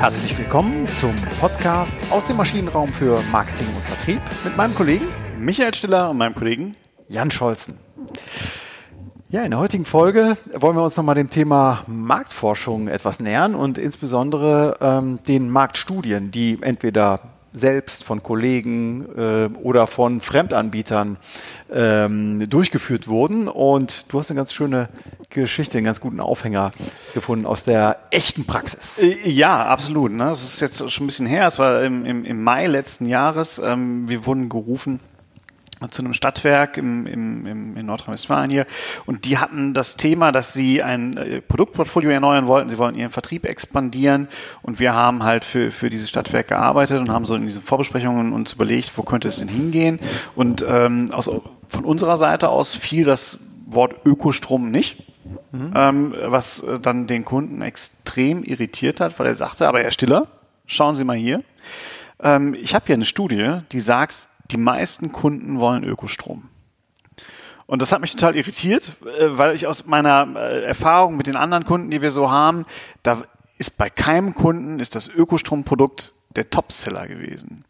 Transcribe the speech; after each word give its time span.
Herzlich 0.00 0.38
willkommen 0.38 0.86
zum 0.86 1.12
Podcast 1.40 1.98
aus 2.10 2.24
dem 2.26 2.36
Maschinenraum 2.36 2.88
für 2.88 3.20
Marketing 3.32 3.66
und 3.66 3.82
Vertrieb 3.82 4.22
mit 4.44 4.56
meinem 4.56 4.72
Kollegen 4.74 5.04
Michael 5.40 5.74
Stiller 5.74 6.10
und 6.10 6.18
meinem 6.18 6.36
Kollegen 6.36 6.76
Jan 7.08 7.32
Scholzen. 7.32 7.78
Ja, 9.28 9.42
in 9.42 9.50
der 9.50 9.58
heutigen 9.58 9.84
Folge 9.84 10.36
wollen 10.54 10.76
wir 10.76 10.84
uns 10.84 10.96
nochmal 10.96 11.16
dem 11.16 11.30
Thema 11.30 11.82
Marktforschung 11.88 12.86
etwas 12.86 13.18
nähern 13.18 13.56
und 13.56 13.76
insbesondere 13.76 14.76
ähm, 14.80 15.18
den 15.26 15.50
Marktstudien, 15.50 16.30
die 16.30 16.58
entweder 16.62 17.20
selbst 17.52 18.04
von 18.04 18.22
Kollegen 18.22 19.06
äh, 19.16 19.48
oder 19.62 19.86
von 19.86 20.20
Fremdanbietern 20.20 21.16
ähm, 21.72 22.48
durchgeführt 22.48 23.08
wurden. 23.08 23.48
Und 23.48 24.12
du 24.12 24.18
hast 24.18 24.30
eine 24.30 24.38
ganz 24.38 24.52
schöne 24.52 24.88
Geschichte, 25.30 25.78
einen 25.78 25.84
ganz 25.84 26.00
guten 26.00 26.20
Aufhänger 26.20 26.72
gefunden 27.14 27.46
aus 27.46 27.64
der 27.64 27.98
echten 28.10 28.44
Praxis. 28.44 28.98
Äh, 28.98 29.28
ja, 29.28 29.64
absolut. 29.66 30.12
Ne? 30.12 30.24
Das 30.24 30.42
ist 30.42 30.60
jetzt 30.60 30.90
schon 30.90 31.04
ein 31.04 31.08
bisschen 31.08 31.26
her. 31.26 31.46
Es 31.46 31.58
war 31.58 31.82
im, 31.82 32.04
im, 32.04 32.24
im 32.24 32.42
Mai 32.42 32.66
letzten 32.66 33.06
Jahres. 33.06 33.60
Ähm, 33.62 34.08
wir 34.08 34.26
wurden 34.26 34.48
gerufen 34.48 35.00
zu 35.90 36.02
einem 36.02 36.12
Stadtwerk 36.12 36.76
im, 36.76 37.06
im, 37.06 37.46
im, 37.46 37.76
in 37.76 37.86
Nordrhein-Westfalen 37.86 38.50
hier. 38.50 38.66
Und 39.06 39.24
die 39.24 39.38
hatten 39.38 39.74
das 39.74 39.96
Thema, 39.96 40.32
dass 40.32 40.52
sie 40.52 40.82
ein 40.82 41.16
äh, 41.16 41.40
Produktportfolio 41.40 42.10
erneuern 42.10 42.46
wollten. 42.46 42.68
Sie 42.68 42.78
wollten 42.78 42.98
ihren 42.98 43.10
Vertrieb 43.10 43.44
expandieren. 43.44 44.28
Und 44.62 44.80
wir 44.80 44.94
haben 44.94 45.22
halt 45.22 45.44
für, 45.44 45.70
für 45.70 45.90
dieses 45.90 46.08
Stadtwerk 46.08 46.48
gearbeitet 46.48 46.98
und 47.00 47.10
haben 47.10 47.24
so 47.24 47.34
in 47.34 47.44
diesen 47.44 47.62
Vorbesprechungen 47.62 48.32
uns 48.32 48.52
überlegt, 48.54 48.92
wo 48.96 49.02
könnte 49.02 49.28
es 49.28 49.38
denn 49.38 49.48
hingehen. 49.48 50.00
Und 50.34 50.64
ähm, 50.68 51.10
aus, 51.12 51.30
von 51.68 51.84
unserer 51.84 52.16
Seite 52.16 52.48
aus 52.48 52.74
fiel 52.74 53.04
das 53.04 53.38
Wort 53.66 53.94
Ökostrom 54.04 54.70
nicht. 54.70 55.04
Mhm. 55.52 55.72
Ähm, 55.74 56.14
was 56.24 56.62
äh, 56.62 56.80
dann 56.80 57.06
den 57.06 57.24
Kunden 57.24 57.62
extrem 57.62 58.42
irritiert 58.42 59.00
hat, 59.00 59.18
weil 59.18 59.26
er 59.26 59.34
sagte, 59.34 59.68
aber 59.68 59.80
Herr 59.80 59.90
Stiller, 59.90 60.26
schauen 60.66 60.94
Sie 60.94 61.04
mal 61.04 61.16
hier. 61.16 61.42
Ähm, 62.20 62.54
ich 62.54 62.74
habe 62.74 62.86
hier 62.86 62.94
eine 62.94 63.04
Studie, 63.04 63.58
die 63.72 63.80
sagt, 63.80 64.27
die 64.50 64.56
meisten 64.56 65.12
Kunden 65.12 65.60
wollen 65.60 65.84
Ökostrom. 65.84 66.48
Und 67.66 67.82
das 67.82 67.92
hat 67.92 68.00
mich 68.00 68.12
total 68.12 68.34
irritiert, 68.34 68.96
äh, 69.18 69.26
weil 69.30 69.54
ich 69.54 69.66
aus 69.66 69.86
meiner 69.86 70.26
äh, 70.36 70.64
Erfahrung 70.64 71.16
mit 71.16 71.26
den 71.26 71.36
anderen 71.36 71.64
Kunden, 71.64 71.90
die 71.90 72.00
wir 72.00 72.10
so 72.10 72.30
haben, 72.30 72.64
da 73.02 73.22
ist 73.58 73.76
bei 73.76 73.90
keinem 73.90 74.34
Kunden 74.34 74.80
ist 74.80 74.94
das 74.94 75.08
Ökostromprodukt 75.08 76.14
der 76.34 76.48
Topseller 76.48 77.06
gewesen. 77.06 77.64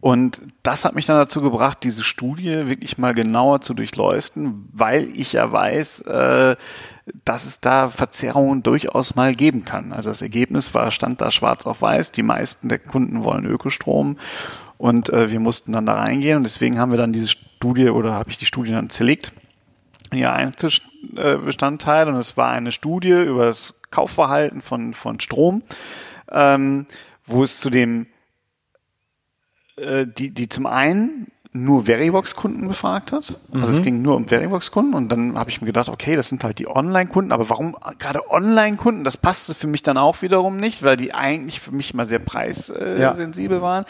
Und 0.00 0.42
das 0.62 0.84
hat 0.84 0.94
mich 0.94 1.06
dann 1.06 1.16
dazu 1.16 1.40
gebracht, 1.40 1.78
diese 1.82 2.04
Studie 2.04 2.68
wirklich 2.68 2.98
mal 2.98 3.14
genauer 3.14 3.60
zu 3.62 3.74
durchleuchten, 3.74 4.68
weil 4.72 5.08
ich 5.14 5.32
ja 5.32 5.50
weiß, 5.50 6.02
äh, 6.02 6.56
dass 7.24 7.46
es 7.46 7.60
da 7.60 7.88
Verzerrungen 7.88 8.62
durchaus 8.62 9.14
mal 9.16 9.34
geben 9.34 9.64
kann. 9.64 9.92
Also 9.92 10.10
das 10.10 10.22
Ergebnis 10.22 10.74
war, 10.74 10.90
stand 10.90 11.20
da 11.20 11.30
schwarz 11.30 11.66
auf 11.66 11.82
weiß, 11.82 12.12
die 12.12 12.22
meisten 12.22 12.68
der 12.68 12.78
Kunden 12.78 13.24
wollen 13.24 13.46
Ökostrom 13.46 14.18
und 14.78 15.10
äh, 15.10 15.30
wir 15.30 15.40
mussten 15.40 15.72
dann 15.72 15.86
da 15.86 15.94
reingehen 15.94 16.38
und 16.38 16.44
deswegen 16.44 16.78
haben 16.78 16.92
wir 16.92 16.98
dann 16.98 17.12
diese 17.12 17.28
Studie 17.28 17.90
oder 17.90 18.14
habe 18.14 18.30
ich 18.30 18.38
die 18.38 18.46
Studie 18.46 18.70
dann 18.70 18.88
zerlegt 18.88 19.32
in 20.10 20.18
ihr 20.18 20.32
Einzelbestandteil 20.32 22.08
und 22.08 22.14
es 22.14 22.36
war 22.36 22.50
eine 22.50 22.72
Studie 22.72 23.20
über 23.22 23.46
das 23.46 23.80
Kaufverhalten 23.90 24.62
von, 24.62 24.94
von 24.94 25.20
Strom, 25.20 25.62
ähm, 26.30 26.86
wo 27.26 27.42
es 27.42 27.60
zu 27.60 27.68
dem, 27.68 28.06
äh, 29.76 30.06
die, 30.06 30.30
die 30.30 30.48
zum 30.48 30.66
einen 30.66 31.26
nur 31.52 31.86
Verivox-Kunden 31.86 32.68
befragt 32.68 33.12
hat. 33.12 33.38
Also 33.54 33.72
mhm. 33.72 33.78
es 33.78 33.82
ging 33.82 34.02
nur 34.02 34.16
um 34.16 34.28
Verivox-Kunden 34.28 34.94
und 34.94 35.08
dann 35.08 35.38
habe 35.38 35.50
ich 35.50 35.60
mir 35.60 35.66
gedacht, 35.66 35.88
okay, 35.88 36.14
das 36.14 36.28
sind 36.28 36.44
halt 36.44 36.58
die 36.58 36.68
Online-Kunden, 36.68 37.32
aber 37.32 37.48
warum 37.48 37.76
gerade 37.98 38.30
Online-Kunden? 38.30 39.02
Das 39.02 39.16
passte 39.16 39.54
für 39.54 39.66
mich 39.66 39.82
dann 39.82 39.96
auch 39.96 40.20
wiederum 40.20 40.58
nicht, 40.58 40.82
weil 40.82 40.96
die 40.96 41.14
eigentlich 41.14 41.60
für 41.60 41.72
mich 41.72 41.94
immer 41.94 42.04
sehr 42.04 42.18
preissensibel 42.18 43.58
ja. 43.58 43.62
waren. 43.62 43.84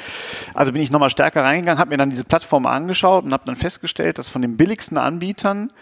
Also 0.54 0.72
bin 0.72 0.82
ich 0.82 0.92
nochmal 0.92 1.10
stärker 1.10 1.42
reingegangen, 1.42 1.80
habe 1.80 1.90
mir 1.90 1.96
dann 1.96 2.10
diese 2.10 2.24
Plattform 2.24 2.66
angeschaut 2.66 3.24
und 3.24 3.32
habe 3.32 3.44
dann 3.44 3.56
festgestellt, 3.56 4.18
dass 4.18 4.28
von 4.28 4.42
den 4.42 4.56
billigsten 4.56 4.96
Anbietern 4.96 5.72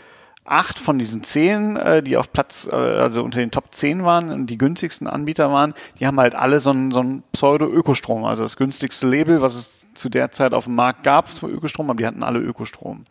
acht 0.47 0.79
von 0.79 0.99
diesen 0.99 1.25
zehn, 1.25 1.77
äh, 1.77 2.03
die 2.03 2.17
auf 2.17 2.33
Platz, 2.33 2.69
äh, 2.71 2.75
also 2.75 3.23
unter 3.23 3.41
den 3.41 3.51
Top 3.51 3.75
10 3.75 4.05
waren 4.05 4.31
und 4.31 4.47
die 4.47 4.59
günstigsten 4.59 5.09
Anbieter 5.09 5.51
waren, 5.51 5.75
die 5.99 6.07
haben 6.07 6.19
halt 6.19 6.35
alle 6.35 6.61
so 6.61 6.71
ein, 6.71 6.91
so 6.91 7.01
ein 7.01 7.23
Pseudo-Ökostrom, 7.33 8.25
also 8.25 8.45
das 8.45 8.57
günstigste 8.57 9.09
Label, 9.09 9.43
was 9.43 9.57
es 9.57 9.86
zu 9.97 10.09
der 10.09 10.33
Zeit 10.33 10.55
auf 10.55 10.65
dem 10.65 10.75
Markt 10.75 11.03
gab 11.03 11.29
für 11.29 11.49
Ökostrom, 11.49 11.91
aber 11.91 11.99
die 11.99 12.07
hatten 12.07 12.23
alle 12.23 12.39
Ökostrom. 12.39 13.05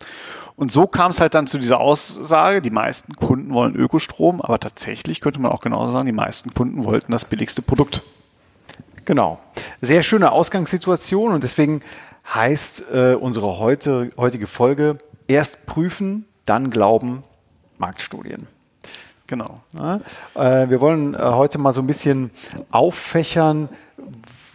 Und 0.56 0.72
so 0.72 0.88
kam 0.88 1.12
es 1.12 1.20
halt 1.20 1.34
dann 1.34 1.48
zu 1.48 1.58
dieser 1.58 1.80
Aussage, 1.80 2.62
die 2.62 2.70
meisten 2.70 3.16
Kunden 3.16 3.54
wollen 3.54 3.76
Ökostrom, 3.76 4.42
aber 4.42 4.60
tatsächlich 4.60 5.20
könnte 5.20 5.40
man 5.42 5.52
auch 5.52 5.60
genauso 5.60 5.92
sagen, 5.92 6.06
die 6.06 6.12
meisten 6.12 6.54
Kunden 6.54 6.86
wollten 6.86 7.12
das 7.12 7.26
billigste 7.26 7.62
Produkt. 7.62 8.04
Genau. 9.04 9.40
Sehr 9.82 10.02
schöne 10.02 10.32
Ausgangssituation 10.32 11.34
und 11.34 11.44
deswegen 11.44 11.82
heißt 12.34 12.86
äh, 12.92 13.16
unsere 13.16 13.60
heute, 13.60 14.08
heutige 14.18 14.48
Folge 14.48 14.98
erst 15.28 15.66
prüfen, 15.66 16.26
dann 16.46 16.70
glauben 16.70 17.24
Marktstudien. 17.78 18.48
Genau. 19.28 19.56
Ja, 19.74 20.02
äh, 20.36 20.70
wir 20.70 20.82
wollen 20.82 21.16
äh, 21.16 21.18
heute 21.18 21.58
mal 21.58 21.74
so 21.74 21.82
ein 21.82 21.88
bisschen 21.88 22.32
auffächern, 22.72 23.70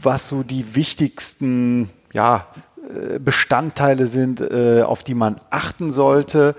was 0.00 0.28
so 0.28 0.42
die 0.42 0.74
wichtigsten 0.74 1.91
ja, 2.12 2.47
äh, 2.91 3.19
Bestandteile 3.19 4.06
sind, 4.06 4.41
äh, 4.41 4.82
auf 4.82 5.03
die 5.03 5.15
man 5.15 5.41
achten 5.50 5.93
sollte, 5.93 6.54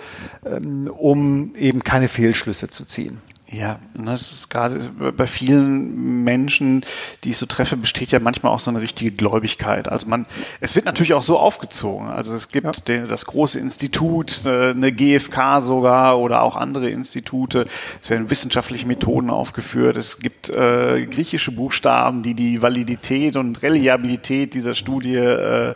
ähm, 0.45 0.89
um 0.95 1.55
eben 1.55 1.83
keine 1.83 2.07
Fehlschlüsse 2.07 2.69
zu 2.69 2.85
ziehen. 2.85 3.21
Ja, 3.51 3.79
das 3.93 4.31
ist 4.31 4.49
gerade 4.49 4.79
bei 5.11 5.27
vielen 5.27 6.23
Menschen, 6.23 6.85
die 7.25 7.31
ich 7.31 7.37
so 7.37 7.45
treffe, 7.45 7.75
besteht 7.75 8.11
ja 8.11 8.19
manchmal 8.19 8.53
auch 8.53 8.61
so 8.61 8.71
eine 8.71 8.79
richtige 8.79 9.11
Gläubigkeit. 9.11 9.89
Also 9.89 10.07
man, 10.07 10.25
es 10.61 10.73
wird 10.75 10.85
natürlich 10.85 11.13
auch 11.13 11.23
so 11.23 11.37
aufgezogen. 11.37 12.07
Also 12.07 12.33
es 12.33 12.47
gibt 12.47 12.65
ja. 12.65 12.71
den, 12.87 13.09
das 13.09 13.25
große 13.25 13.59
Institut, 13.59 14.45
äh, 14.45 14.69
eine 14.69 14.93
GfK 14.93 15.59
sogar 15.59 16.17
oder 16.19 16.43
auch 16.43 16.55
andere 16.55 16.89
Institute. 16.89 17.65
Es 18.01 18.09
werden 18.09 18.29
wissenschaftliche 18.29 18.87
Methoden 18.87 19.29
aufgeführt. 19.29 19.97
Es 19.97 20.19
gibt 20.19 20.49
äh, 20.49 21.05
griechische 21.07 21.51
Buchstaben, 21.51 22.23
die 22.23 22.35
die 22.35 22.61
Validität 22.61 23.35
und 23.35 23.61
Reliabilität 23.63 24.53
dieser 24.53 24.75
Studie 24.75 25.15
äh, 25.15 25.75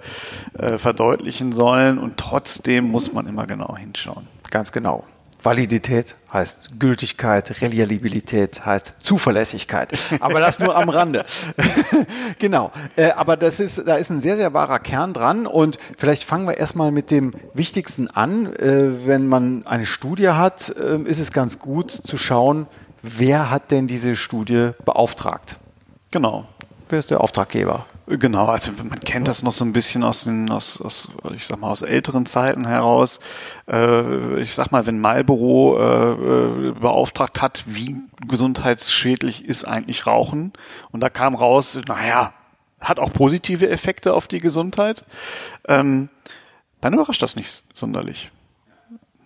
äh, 0.57 0.78
verdeutlichen 0.78 1.52
sollen. 1.52 1.97
Und 1.97 2.16
trotzdem 2.16 2.90
muss 2.90 3.12
man 3.12 3.28
immer 3.28 3.46
genau 3.47 3.75
hinschauen. 3.75 4.28
Ganz 4.50 4.72
genau. 4.72 5.03
Validität 5.45 6.16
heißt 6.33 6.79
Gültigkeit, 6.79 7.61
Reliabilität 7.61 8.66
heißt 8.66 8.94
Zuverlässigkeit. 9.00 9.97
Aber 10.19 10.39
das 10.39 10.59
nur 10.59 10.75
am 10.75 10.89
Rande. 10.89 11.25
genau. 12.39 12.72
Äh, 12.95 13.11
aber 13.11 13.38
das 13.38 13.59
ist, 13.59 13.88
da 13.88 13.95
ist 13.95 14.09
ein 14.09 14.22
sehr, 14.22 14.38
sehr 14.38 14.53
wahrer 14.53 14.79
Kern 14.79 15.13
dran. 15.13 15.45
Und 15.45 15.78
vielleicht 15.97 16.23
fangen 16.23 16.47
wir 16.47 16.57
erstmal 16.57 16.91
mit 16.91 17.11
dem 17.11 17.33
Wichtigsten 17.53 18.09
an. 18.09 18.53
Äh, 18.56 19.07
wenn 19.07 19.28
man 19.28 19.66
eine 19.66 19.85
Studie 19.85 20.29
hat, 20.29 20.75
äh, 20.78 20.97
ist 21.03 21.19
es 21.19 21.31
ganz 21.31 21.59
gut 21.59 21.91
zu 21.91 22.17
schauen, 22.17 22.67
wer 23.01 23.51
hat 23.51 23.72
denn 23.72 23.88
diese 23.88 24.16
Studie 24.16 24.72
beauftragt? 24.83 25.59
Genau. 26.12 26.47
Wer 26.89 27.00
ist 27.00 27.12
der 27.12 27.22
Auftraggeber? 27.22 27.85
Genau, 28.08 28.46
also 28.46 28.72
man 28.72 29.00
kennt 29.00 29.28
das 29.28 29.42
noch 29.42 29.52
so 29.52 29.66
ein 29.66 29.74
bisschen 29.74 30.04
aus 30.04 30.26
den, 30.26 30.52
aus, 30.52 30.80
aus 30.80 31.10
ich 31.34 31.48
sag 31.48 31.60
mal, 31.60 31.72
aus 31.72 31.82
älteren 31.82 32.28
Zeiten 32.28 32.68
heraus. 32.68 33.20
Äh, 33.68 34.42
ich 34.42 34.54
sag 34.54 34.72
mal, 34.72 34.86
wenn 34.86 35.00
Marlboro 35.00 35.80
äh, 35.80 36.12
äh, 36.12 36.72
beauftragt 36.74 37.42
hat, 37.42 37.64
wie 37.66 37.96
gesundheitsschädlich 38.28 39.46
ist 39.46 39.64
eigentlich 39.66 40.06
Rauchen, 40.06 40.54
und 40.92 41.00
da 41.02 41.10
kam 41.10 41.34
raus, 41.34 41.80
naja, 41.88 42.34
hat 42.80 43.00
auch 43.00 43.12
positive 43.12 43.70
Effekte 43.70 44.14
auf 44.14 44.28
die 44.28 44.40
Gesundheit, 44.40 45.04
ähm, 45.68 46.10
dann 46.82 46.94
überrascht 46.94 47.24
das 47.24 47.36
nicht 47.36 47.64
sonderlich. 47.74 48.30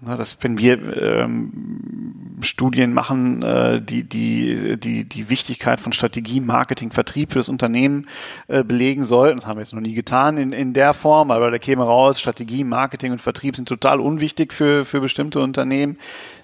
Na, 0.01 0.15
dass 0.15 0.41
wenn 0.41 0.57
wir 0.57 0.95
ähm, 1.01 2.37
Studien 2.39 2.93
machen, 2.93 3.43
äh, 3.43 3.81
die, 3.81 4.03
die, 4.03 4.77
die, 4.79 5.03
die 5.03 5.29
Wichtigkeit 5.29 5.81
von 5.81 5.91
Strategie, 5.91 6.39
Marketing, 6.39 6.91
Vertrieb 6.91 7.33
für 7.33 7.39
das 7.39 7.49
Unternehmen 7.49 8.07
äh, 8.47 8.63
belegen 8.63 9.03
sollten. 9.03 9.39
Das 9.39 9.45
haben 9.45 9.57
wir 9.57 9.63
jetzt 9.63 9.73
noch 9.73 9.81
nie 9.81 9.93
getan 9.93 10.37
in, 10.37 10.53
in 10.53 10.71
der 10.71 10.93
Form, 10.93 11.31
aber 11.31 11.51
da 11.51 11.57
käme 11.57 11.83
raus, 11.83 12.17
Strategie, 12.17 12.63
Marketing 12.63 13.11
und 13.11 13.21
Vertrieb 13.21 13.57
sind 13.57 13.67
total 13.67 13.99
unwichtig 13.99 14.53
für, 14.53 14.85
für 14.85 15.01
bestimmte 15.01 15.41
Unternehmen 15.41 15.97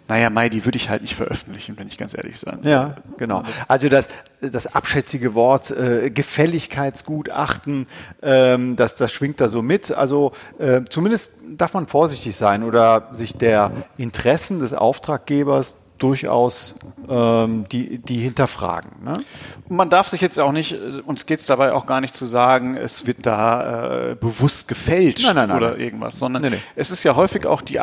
naja, 0.07 0.29
Mai, 0.29 0.49
die 0.49 0.65
würde 0.65 0.77
ich 0.77 0.89
halt 0.89 1.01
nicht 1.01 1.15
veröffentlichen, 1.15 1.77
wenn 1.77 1.87
ich 1.87 1.97
ganz 1.97 2.15
ehrlich 2.15 2.39
sein 2.39 2.59
soll. 2.61 2.71
Ja, 2.71 2.95
genau. 3.17 3.43
Also 3.67 3.89
das, 3.89 4.07
das 4.39 4.67
abschätzige 4.67 5.33
Wort 5.33 5.71
äh, 5.71 6.11
Gefälligkeitsgutachten, 6.11 7.87
ähm, 8.21 8.75
das, 8.75 8.95
das 8.95 9.11
schwingt 9.11 9.41
da 9.41 9.49
so 9.49 9.61
mit. 9.61 9.91
Also 9.91 10.31
äh, 10.59 10.81
zumindest 10.87 11.31
darf 11.57 11.73
man 11.73 11.87
vorsichtig 11.87 12.35
sein 12.35 12.63
oder 12.63 13.09
sich 13.13 13.37
der 13.37 13.71
Interessen 13.97 14.59
des 14.59 14.73
Auftraggebers 14.73 15.75
durchaus 15.97 16.75
ähm, 17.09 17.65
die, 17.71 17.99
die 17.99 18.17
hinterfragen. 18.17 18.91
Ne? 19.03 19.23
Man 19.69 19.89
darf 19.89 20.09
sich 20.09 20.21
jetzt 20.21 20.39
auch 20.39 20.51
nicht, 20.51 20.73
äh, 20.73 21.01
uns 21.05 21.25
geht 21.25 21.39
es 21.39 21.45
dabei 21.45 21.71
auch 21.73 21.85
gar 21.85 22.01
nicht 22.01 22.15
zu 22.15 22.25
sagen, 22.25 22.75
es 22.75 23.07
wird 23.07 23.25
da 23.25 24.11
äh, 24.11 24.15
bewusst 24.15 24.67
gefälscht 24.67 25.23
nein, 25.23 25.35
nein, 25.35 25.49
nein, 25.49 25.57
oder 25.57 25.77
irgendwas, 25.77 26.19
sondern 26.19 26.53
es 26.75 26.91
ist 26.91 27.03
ja 27.03 27.15
häufig 27.15 27.45
auch 27.45 27.61
die, 27.61 27.79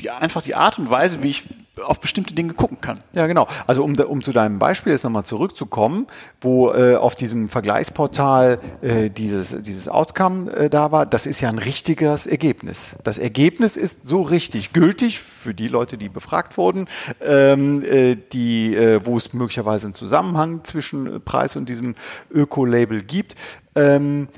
die 0.00 0.10
einfach 0.10 0.42
die 0.42 0.54
Art 0.54 0.78
und 0.78 0.90
Weise, 0.90 1.22
wie 1.22 1.30
ich 1.30 1.44
auf 1.84 2.00
bestimmte 2.00 2.34
Dinge 2.34 2.54
gucken 2.54 2.80
kann. 2.80 2.98
Ja, 3.12 3.26
genau. 3.26 3.46
Also 3.66 3.84
um, 3.84 3.94
um 3.96 4.22
zu 4.22 4.32
deinem 4.32 4.58
Beispiel 4.58 4.92
jetzt 4.92 5.04
nochmal 5.04 5.24
zurückzukommen, 5.24 6.06
wo 6.40 6.72
äh, 6.72 6.96
auf 6.96 7.14
diesem 7.14 7.48
Vergleichsportal 7.48 8.58
äh, 8.82 9.10
dieses, 9.10 9.62
dieses 9.62 9.88
Outcome 9.88 10.50
äh, 10.52 10.70
da 10.70 10.92
war, 10.92 11.06
das 11.06 11.26
ist 11.26 11.40
ja 11.40 11.48
ein 11.48 11.58
richtiges 11.58 12.26
Ergebnis. 12.26 12.96
Das 13.04 13.18
Ergebnis 13.18 13.76
ist 13.76 14.06
so 14.06 14.22
richtig 14.22 14.72
gültig 14.72 15.20
für 15.20 15.54
die 15.54 15.68
Leute, 15.68 15.98
die 15.98 16.08
befragt 16.08 16.56
wurden, 16.56 16.88
ähm, 17.20 17.82
äh, 17.84 18.16
die, 18.16 18.74
äh, 18.74 19.00
wo 19.04 19.16
es 19.16 19.32
möglicherweise 19.32 19.86
einen 19.86 19.94
Zusammenhang 19.94 20.64
zwischen 20.64 21.22
Preis 21.24 21.56
und 21.56 21.68
diesem 21.68 21.94
Öko-Label 22.30 23.02
gibt, 23.02 23.34
ähm, 23.74 24.28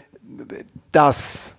dass 0.93 1.55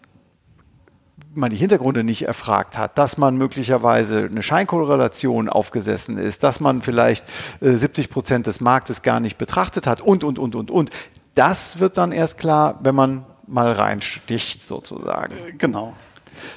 man 1.34 1.52
die 1.52 1.58
Hintergründe 1.58 2.04
nicht 2.04 2.24
erfragt 2.24 2.78
hat, 2.78 2.98
dass 2.98 3.18
man 3.18 3.38
möglicherweise 3.38 4.26
eine 4.26 4.44
Scheinkorrelation 4.44 5.50
aufgesessen 5.50 6.18
ist, 6.18 6.44
dass 6.44 6.60
man 6.60 6.82
vielleicht 6.82 7.26
äh, 7.62 7.72
70 7.72 8.10
Prozent 8.10 8.48
des 8.48 8.62
Marktes 8.62 9.02
gar 9.02 9.20
nicht 9.20 9.38
betrachtet 9.38 9.88
hat 9.88 10.02
und, 10.02 10.24
und, 10.24 10.40
und, 10.40 10.56
und, 10.56 10.72
und. 10.72 10.90
Das 11.36 11.80
wird 11.80 11.98
dann 11.98 12.12
erst 12.12 12.38
klar, 12.38 12.80
wenn 12.84 12.96
man 12.96 13.26
mal 13.48 13.72
reinsticht 13.72 14.62
sozusagen. 14.62 15.34
Äh, 15.34 15.54
genau. 15.58 15.94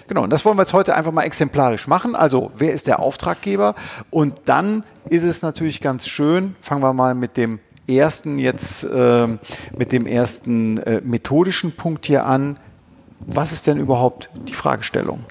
Genau, 0.09 0.23
und 0.23 0.31
das 0.31 0.44
wollen 0.44 0.56
wir 0.56 0.62
jetzt 0.62 0.73
heute 0.73 0.94
einfach 0.94 1.12
mal 1.12 1.25
exemplarisch 1.25 1.88
machen. 1.88 2.15
Also, 2.15 2.53
wer 2.56 2.73
ist 2.73 2.87
der 2.87 3.00
Auftraggeber? 3.00 3.75
Und 4.11 4.35
dann 4.47 4.85
ist 5.11 5.25
es 5.25 5.43
natürlich 5.43 5.81
ganz 5.81 6.06
schön, 6.06 6.56
fangen 6.61 6.82
wir 6.82 6.93
mal 6.93 7.15
mit 7.15 7.37
dem 7.37 7.59
ersten 7.87 8.38
jetzt, 8.38 8.85
äh, 8.85 9.27
mit 9.77 9.93
dem 9.93 10.06
ersten 10.06 10.79
äh, 10.79 11.00
methodischen 11.03 11.73
Punkt 11.73 12.06
hier 12.06 12.25
an 12.25 12.59
was 13.26 13.53
ist 13.53 13.67
denn 13.67 13.79
überhaupt 13.79 14.31
die 14.35 14.53
Fragestellung? 14.53 15.25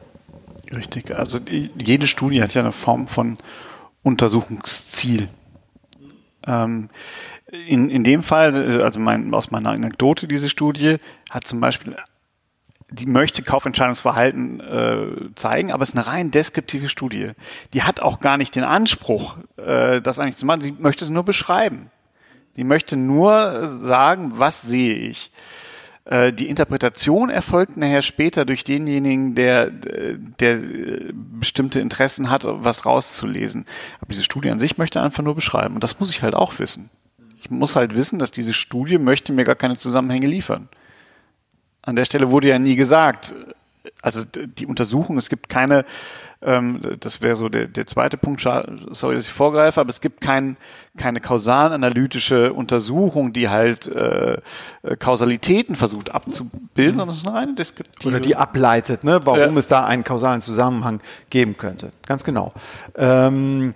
Richtig, 0.72 1.16
also 1.16 1.40
die, 1.40 1.72
jede 1.82 2.08
Studie 2.08 2.42
hat 2.42 2.54
ja 2.54 2.62
eine 2.62 2.72
Form 2.72 3.08
von 3.08 3.38
Untersuchungsziel. 4.02 5.30
Ähm, 6.46 6.90
in, 7.68 7.90
in 7.90 8.04
dem 8.04 8.24
Fall, 8.24 8.82
also 8.82 9.00
mein, 9.00 9.34
aus 9.34 9.52
meiner 9.52 9.70
Anekdote, 9.70 10.28
diese 10.28 10.50
Studie 10.50 10.98
hat 11.30 11.46
zum 11.46 11.60
Beispiel, 11.60 11.96
die 12.90 13.06
möchte 13.06 13.44
Kaufentscheidungsverhalten 13.44 14.60
äh, 14.60 15.36
zeigen, 15.36 15.72
aber 15.72 15.84
es 15.84 15.90
ist 15.90 15.96
eine 15.96 16.08
rein 16.08 16.32
deskriptive 16.32 16.90
Studie. 16.90 17.32
Die 17.74 17.84
hat 17.84 18.00
auch 18.00 18.20
gar 18.20 18.38
nicht 18.38 18.56
den 18.56 18.64
Anspruch, 18.64 19.38
äh, 19.58 20.02
das 20.02 20.20
eigentlich 20.20 20.38
zu 20.38 20.46
machen, 20.46 20.62
die 20.62 20.72
möchte 20.72 21.06
es 21.06 21.12
nur 21.12 21.24
beschreiben. 21.24 21.92
Die 22.56 22.64
möchte 22.64 22.98
nur 22.98 23.68
sagen, 23.82 24.34
was 24.36 24.62
sehe 24.62 24.96
ich. 24.96 25.32
Äh, 26.06 26.34
die 26.34 26.50
Interpretation 26.50 27.30
erfolgt 27.30 27.78
nachher 27.78 28.02
später 28.02 28.46
durch 28.46 28.64
denjenigen, 28.64 29.36
der, 29.36 29.70
der 29.70 30.60
bestimmte 31.40 31.80
Interessen 31.80 32.30
hat, 32.30 32.44
was 32.46 32.86
rauszulesen. 32.86 33.66
Aber 34.00 34.10
diese 34.10 34.24
Studie 34.24 34.50
an 34.50 34.60
sich 34.60 34.78
möchte 34.78 35.02
einfach 35.02 35.24
nur 35.24 35.36
beschreiben. 35.36 35.76
Und 35.76 35.84
das 35.84 36.00
muss 36.00 36.12
ich 36.12 36.22
halt 36.22 36.36
auch 36.36 36.60
wissen. 36.60 36.90
Ich 37.42 37.50
muss 37.50 37.76
halt 37.76 37.96
wissen, 37.96 38.20
dass 38.20 38.32
diese 38.32 38.54
Studie 38.54 38.98
möchte 38.98 39.34
mir 39.34 39.44
gar 39.44 39.56
keine 39.56 39.78
Zusammenhänge 39.78 40.28
liefern. 40.28 40.70
An 41.82 41.96
der 41.96 42.06
Stelle 42.06 42.32
wurde 42.32 42.48
ja 42.48 42.60
nie 42.60 42.78
gesagt, 42.78 43.36
also 44.02 44.24
die 44.24 44.66
Untersuchung, 44.66 45.18
es 45.18 45.30
gibt 45.30 45.50
keine 45.50 45.86
ähm, 46.46 46.82
das 47.00 47.22
wäre 47.22 47.36
so 47.36 47.50
der, 47.50 47.68
der 47.68 47.86
zweite 47.88 48.18
Punkt, 48.18 48.42
sorry, 48.42 49.16
dass 49.16 49.26
ich 49.26 49.34
vorgreife, 49.34 49.80
aber 49.80 49.90
es 49.90 50.02
gibt 50.02 50.22
kein, 50.22 50.58
keine 50.98 51.22
kausalanalytische 51.22 52.54
Untersuchung, 52.54 53.34
die 53.34 53.50
halt 53.50 53.88
äh, 53.88 54.38
äh 54.84 54.96
Kausalitäten 54.98 55.76
versucht 55.76 56.14
abzubilden, 56.14 56.98
sondern 56.98 57.10
es 57.10 57.18
ist 57.18 57.28
eine 57.28 57.54
deskriptive. 57.54 58.08
Oder 58.08 58.20
die 58.20 58.36
ableitet, 58.36 59.04
ne, 59.04 59.22
warum 59.24 59.40
ja. 59.54 59.60
es 59.60 59.68
da 59.68 59.86
einen 59.86 60.04
kausalen 60.04 60.42
Zusammenhang 60.42 61.00
geben 61.30 61.58
könnte. 61.58 61.92
Ganz 62.06 62.24
genau. 62.24 62.54
Ähm, 62.96 63.74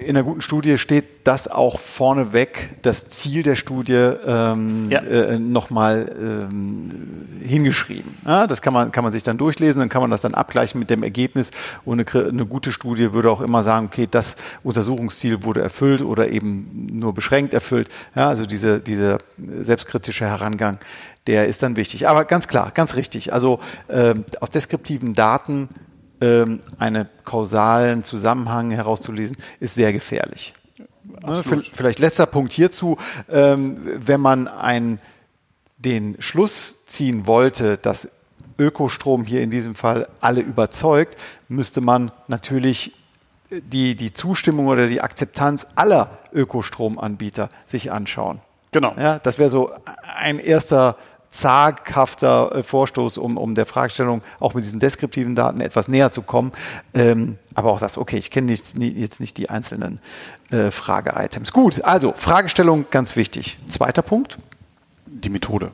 in 0.00 0.10
einer 0.10 0.22
guten 0.22 0.42
Studie 0.42 0.78
steht 0.78 1.04
das 1.24 1.48
auch 1.48 1.80
vorneweg, 1.80 2.70
das 2.82 3.04
Ziel 3.06 3.42
der 3.42 3.56
Studie 3.56 3.92
ähm, 3.92 4.90
ja. 4.90 5.00
äh, 5.00 5.38
nochmal 5.38 6.14
ähm, 6.18 7.28
hingeschrieben. 7.42 8.16
Ja, 8.24 8.46
das 8.46 8.62
kann 8.62 8.72
man, 8.72 8.92
kann 8.92 9.04
man 9.04 9.12
sich 9.12 9.22
dann 9.22 9.38
durchlesen, 9.38 9.80
dann 9.80 9.88
kann 9.88 10.02
man 10.02 10.10
das 10.10 10.20
dann 10.20 10.34
abgleichen 10.34 10.78
mit 10.78 10.90
dem 10.90 11.02
Ergebnis. 11.02 11.50
Und 11.84 12.00
eine, 12.00 12.28
eine 12.28 12.46
gute 12.46 12.72
Studie 12.72 13.12
würde 13.12 13.30
auch 13.30 13.40
immer 13.40 13.62
sagen, 13.64 13.86
okay, 13.86 14.06
das 14.10 14.36
Untersuchungsziel 14.62 15.42
wurde 15.42 15.62
erfüllt 15.62 16.02
oder 16.02 16.28
eben 16.28 16.88
nur 16.92 17.14
beschränkt 17.14 17.54
erfüllt. 17.54 17.88
Ja, 18.14 18.28
also 18.28 18.46
diese, 18.46 18.80
dieser 18.80 19.18
selbstkritische 19.38 20.26
Herangang, 20.26 20.78
der 21.26 21.46
ist 21.46 21.62
dann 21.62 21.76
wichtig. 21.76 22.08
Aber 22.08 22.24
ganz 22.24 22.48
klar, 22.48 22.70
ganz 22.72 22.96
richtig. 22.96 23.32
Also 23.32 23.60
äh, 23.88 24.14
aus 24.40 24.50
deskriptiven 24.50 25.14
Daten 25.14 25.68
ähm, 26.26 26.60
einen 26.78 27.08
kausalen 27.24 28.02
Zusammenhang 28.02 28.70
herauszulesen, 28.70 29.36
ist 29.60 29.74
sehr 29.74 29.92
gefährlich. 29.92 30.54
Absolut. 31.22 31.70
Vielleicht 31.72 31.98
letzter 31.98 32.26
Punkt 32.26 32.52
hierzu. 32.52 32.98
Ähm, 33.30 33.78
wenn 33.84 34.20
man 34.20 34.48
ein, 34.48 34.98
den 35.78 36.16
Schluss 36.18 36.84
ziehen 36.86 37.26
wollte, 37.26 37.76
dass 37.78 38.08
Ökostrom 38.58 39.24
hier 39.24 39.42
in 39.42 39.50
diesem 39.50 39.74
Fall 39.74 40.08
alle 40.20 40.40
überzeugt, 40.40 41.16
müsste 41.48 41.80
man 41.80 42.10
natürlich 42.26 42.92
die, 43.50 43.94
die 43.94 44.12
Zustimmung 44.12 44.66
oder 44.66 44.88
die 44.88 45.00
Akzeptanz 45.00 45.66
aller 45.76 46.18
Ökostromanbieter 46.32 47.48
sich 47.66 47.92
anschauen. 47.92 48.40
Genau. 48.72 48.94
Ja, 48.98 49.20
das 49.20 49.38
wäre 49.38 49.50
so 49.50 49.70
ein 50.16 50.38
erster 50.38 50.96
zaghafter 51.30 52.56
äh, 52.56 52.62
Vorstoß, 52.62 53.18
um, 53.18 53.36
um 53.36 53.54
der 53.54 53.66
Fragestellung 53.66 54.22
auch 54.40 54.54
mit 54.54 54.64
diesen 54.64 54.80
deskriptiven 54.80 55.34
Daten 55.34 55.60
etwas 55.60 55.88
näher 55.88 56.12
zu 56.12 56.22
kommen. 56.22 56.52
Ähm, 56.94 57.38
aber 57.54 57.70
auch 57.70 57.80
das, 57.80 57.98
okay, 57.98 58.16
ich 58.16 58.30
kenne 58.30 58.52
jetzt 58.52 58.78
nicht 59.20 59.38
die 59.38 59.50
einzelnen 59.50 60.00
äh, 60.50 60.70
Frage-Items. 60.70 61.52
Gut, 61.52 61.82
also 61.82 62.14
Fragestellung 62.16 62.86
ganz 62.90 63.16
wichtig. 63.16 63.58
Zweiter 63.68 64.02
Punkt. 64.02 64.38
Die 65.06 65.30
Methode. 65.30 65.70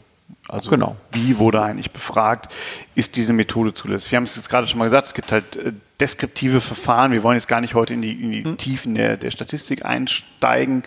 Also 0.52 0.68
genau. 0.68 0.96
wie 1.12 1.38
wurde 1.38 1.62
eigentlich 1.62 1.92
befragt, 1.92 2.52
ist 2.94 3.16
diese 3.16 3.32
Methode 3.32 3.72
zulässig? 3.72 4.12
Wir 4.12 4.16
haben 4.16 4.24
es 4.24 4.36
jetzt 4.36 4.50
gerade 4.50 4.66
schon 4.66 4.78
mal 4.78 4.84
gesagt, 4.84 5.06
es 5.06 5.14
gibt 5.14 5.32
halt 5.32 5.56
äh, 5.56 5.72
deskriptive 5.98 6.60
Verfahren. 6.60 7.10
Wir 7.10 7.22
wollen 7.22 7.36
jetzt 7.36 7.48
gar 7.48 7.62
nicht 7.62 7.72
heute 7.72 7.94
in 7.94 8.02
die, 8.02 8.12
in 8.12 8.32
die 8.32 8.44
hm. 8.44 8.58
Tiefen 8.58 8.94
der, 8.94 9.16
der 9.16 9.30
Statistik 9.30 9.86
einsteigen, 9.86 10.82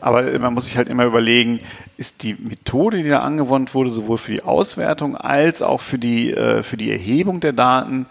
aber 0.00 0.38
man 0.38 0.54
muss 0.54 0.66
sich 0.66 0.76
halt 0.76 0.88
immer 0.88 1.06
überlegen, 1.06 1.58
ist 1.96 2.22
die 2.22 2.34
Methode, 2.34 3.02
die 3.02 3.08
da 3.08 3.18
angewandt 3.18 3.74
wurde, 3.74 3.90
sowohl 3.90 4.16
für 4.16 4.30
die 4.30 4.42
Auswertung 4.42 5.16
als 5.16 5.60
auch 5.60 5.80
für 5.80 5.98
die, 5.98 6.30
äh, 6.30 6.62
für 6.62 6.76
die 6.76 6.92
Erhebung 6.92 7.40
der 7.40 7.52
Daten, 7.52 8.06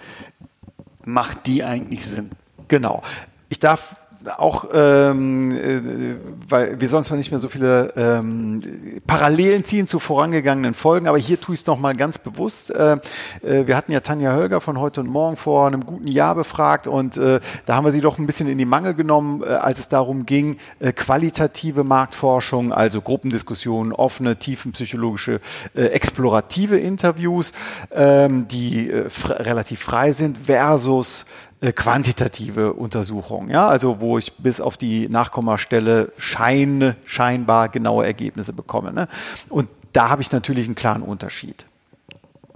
macht 1.06 1.48
die 1.48 1.64
eigentlich 1.64 2.06
Sinn? 2.08 2.32
Genau. 2.68 3.04
Ich 3.48 3.60
darf 3.60 3.96
auch, 4.38 4.66
ähm, 4.74 5.52
äh, 5.52 6.16
weil 6.50 6.82
wir 6.82 6.90
sonst 6.90 7.10
mal 7.10 7.18
nicht 7.18 7.32
mehr 7.32 7.40
so 7.40 7.48
viele 7.48 7.94
ähm, 7.96 8.62
Parallelen 9.08 9.64
ziehen 9.64 9.88
zu 9.88 10.00
vorangegangenen 10.00 10.74
Folgen, 10.74 11.08
aber 11.08 11.18
hier 11.18 11.40
tue 11.40 11.56
ich 11.56 11.62
es 11.62 11.68
nochmal 11.68 11.96
ganz 11.96 12.18
bewusst. 12.18 12.72
Äh, 12.72 12.98
äh, 13.42 13.68
wir 13.68 13.78
hatten 13.78 13.92
ja 13.92 14.02
Tanja 14.02 14.34
Hölger 14.34 14.60
von 14.60 14.80
heute 14.80 15.02
und 15.02 15.08
morgen 15.08 15.38
vor 15.38 15.68
einem 15.68 15.86
guten 15.86 16.08
Jahr 16.08 16.36
befragt 16.36 16.86
und 16.86 17.16
äh, 17.16 17.40
da 17.66 17.76
haben 17.76 17.86
wir 17.86 17.94
sie 17.94 18.02
doch 18.02 18.18
ein 18.18 18.26
bisschen 18.26 18.50
in 18.50 18.58
die 18.58 18.66
Mangel 18.66 18.94
genommen, 18.94 19.42
äh, 19.42 19.48
als 19.48 19.80
es 19.80 19.88
darum 19.88 20.26
ging, 20.26 20.58
äh, 20.80 20.92
qualitative 20.92 21.86
Marktforschung, 21.86 22.74
also 22.74 23.02
Gruppendiskussionen, 23.02 23.94
offene, 23.94 24.38
tiefenpsychologische, 24.38 25.40
äh, 25.76 25.86
explorative 25.86 26.78
Interviews, 26.78 27.54
ähm, 27.92 28.48
die 28.50 28.90
äh, 28.90 29.08
relativ 29.30 29.80
frei 29.80 30.12
sind, 30.12 30.38
versus 30.38 31.26
quantitative 31.62 32.74
Untersuchung, 32.74 33.50
ja, 33.50 33.68
also 33.68 34.00
wo 34.00 34.18
ich 34.18 34.34
bis 34.38 34.62
auf 34.62 34.78
die 34.78 35.10
Nachkommastelle 35.10 36.14
Schein, 36.18 36.96
scheinbar 37.06 37.70
genaue 37.70 38.06
Ergebnisse 38.06 38.54
bekomme. 38.54 38.94
Ne? 38.94 39.08
Und 39.50 39.70
da 39.92 40.10
habe 40.10 40.22
ich 40.22 40.32
natürlich 40.32 40.66
einen 40.66 40.76
klaren 40.76 41.02
Unterschied. 41.02 41.66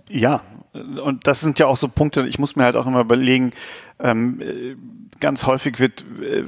Ja, 0.10 0.41
und 0.74 1.27
das 1.27 1.42
sind 1.42 1.60
ja 1.60 1.68
auch 1.68 1.77
so 1.77 1.88
Punkte, 1.88 2.25
ich 2.27 2.39
muss 2.39 2.56
mir 2.56 2.63
halt 2.63 2.75
auch 2.75 2.88
immer 2.88 3.01
überlegen, 3.01 3.51
ähm, 4.00 4.42
äh, 4.42 4.75
ganz 5.20 5.46
häufig 5.46 5.80
wird, 5.80 6.03
äh, 6.22 6.44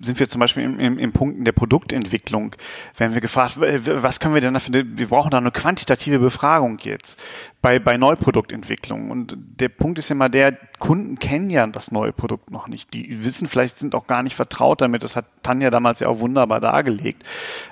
sind 0.00 0.18
wir 0.18 0.28
zum 0.28 0.40
Beispiel 0.40 0.64
im, 0.64 0.80
im, 0.80 0.98
im 0.98 1.12
Punkten 1.12 1.44
der 1.44 1.52
Produktentwicklung, 1.52 2.56
werden 2.96 3.14
wir 3.14 3.20
gefragt, 3.20 3.56
was 3.58 4.18
können 4.18 4.34
wir 4.34 4.40
denn 4.40 4.54
dafür, 4.54 4.84
wir 4.84 5.06
brauchen 5.06 5.30
da 5.30 5.38
eine 5.38 5.52
quantitative 5.52 6.18
Befragung 6.18 6.78
jetzt 6.80 7.22
bei, 7.60 7.78
bei 7.78 7.96
Neuproduktentwicklung. 7.96 9.10
Und 9.10 9.36
der 9.60 9.68
Punkt 9.68 9.98
ist 9.98 10.10
immer 10.10 10.28
der, 10.28 10.58
Kunden 10.80 11.18
kennen 11.18 11.48
ja 11.48 11.66
das 11.68 11.92
neue 11.92 12.12
Produkt 12.12 12.50
noch 12.50 12.66
nicht. 12.66 12.92
Die 12.92 13.24
wissen 13.24 13.46
vielleicht, 13.46 13.78
sind 13.78 13.94
auch 13.94 14.08
gar 14.08 14.24
nicht 14.24 14.34
vertraut 14.34 14.80
damit. 14.80 15.04
Das 15.04 15.14
hat 15.14 15.26
Tanja 15.44 15.70
damals 15.70 16.00
ja 16.00 16.08
auch 16.08 16.18
wunderbar 16.18 16.60
dargelegt. 16.60 17.22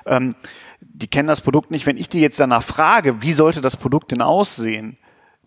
Ähm, 0.07 0.37
die 0.81 1.09
kennen 1.09 1.29
das 1.29 1.41
Produkt 1.41 1.71
nicht. 1.71 1.87
Wenn 1.87 1.97
ich 1.97 2.09
die 2.09 2.21
jetzt 2.21 2.39
danach 2.39 2.63
frage, 2.63 3.23
wie 3.23 3.33
sollte 3.33 3.61
das 3.61 3.77
Produkt 3.77 4.13
denn 4.13 4.23
aussehen? 4.23 4.97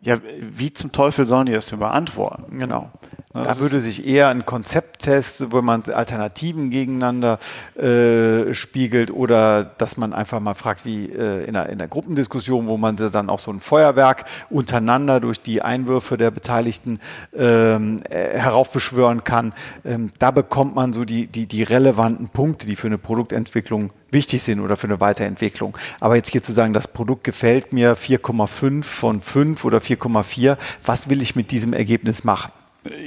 Ja, 0.03 0.17
wie 0.41 0.73
zum 0.73 0.91
Teufel 0.91 1.25
sollen 1.25 1.45
die 1.45 1.53
das 1.53 1.67
denn 1.67 1.79
beantworten? 1.79 2.59
Genau. 2.59 2.91
Da 3.33 3.57
würde 3.57 3.81
sich 3.81 4.05
eher 4.05 4.29
ein 4.29 4.45
Konzepttest, 4.45 5.51
wo 5.51 5.63
man 5.63 5.81
Alternativen 5.85 6.69
gegeneinander 6.69 7.39
äh, 7.75 8.53
spiegelt 8.53 9.09
oder 9.09 9.63
dass 9.63 9.97
man 9.97 10.13
einfach 10.13 10.39
mal 10.39 10.53
fragt, 10.53 10.85
wie 10.85 11.09
äh, 11.09 11.43
in, 11.45 11.55
einer, 11.55 11.67
in 11.69 11.79
einer 11.79 11.87
Gruppendiskussion, 11.87 12.67
wo 12.67 12.77
man 12.77 12.95
dann 12.95 13.31
auch 13.31 13.39
so 13.39 13.49
ein 13.49 13.59
Feuerwerk 13.59 14.25
untereinander 14.51 15.19
durch 15.19 15.41
die 15.41 15.63
Einwürfe 15.63 16.15
der 16.15 16.29
Beteiligten 16.29 16.99
ähm, 17.35 18.01
äh, 18.07 18.37
heraufbeschwören 18.37 19.23
kann. 19.23 19.53
Ähm, 19.83 20.11
da 20.19 20.29
bekommt 20.29 20.75
man 20.75 20.93
so 20.93 21.03
die, 21.03 21.25
die, 21.25 21.47
die 21.47 21.63
relevanten 21.63 22.29
Punkte, 22.29 22.67
die 22.67 22.75
für 22.75 22.87
eine 22.87 22.99
Produktentwicklung 22.99 23.89
wichtig 24.13 24.43
sind 24.43 24.59
oder 24.59 24.77
für 24.77 24.87
eine 24.87 24.99
Weiterentwicklung. 24.99 25.77
Aber 25.99 26.15
jetzt 26.15 26.31
hier 26.31 26.43
zu 26.43 26.53
sagen, 26.53 26.73
das 26.73 26.87
Produkt 26.87 27.23
gefällt 27.23 27.73
mir 27.73 27.97
4,5 27.97 28.83
von 28.83 29.21
5 29.21 29.65
oder 29.65 29.79
4,4, 29.79 30.57
was 30.85 31.09
will 31.09 31.21
ich 31.21 31.35
mit 31.35 31.51
diesem 31.51 31.73
Ergebnis 31.73 32.23
machen? 32.23 32.51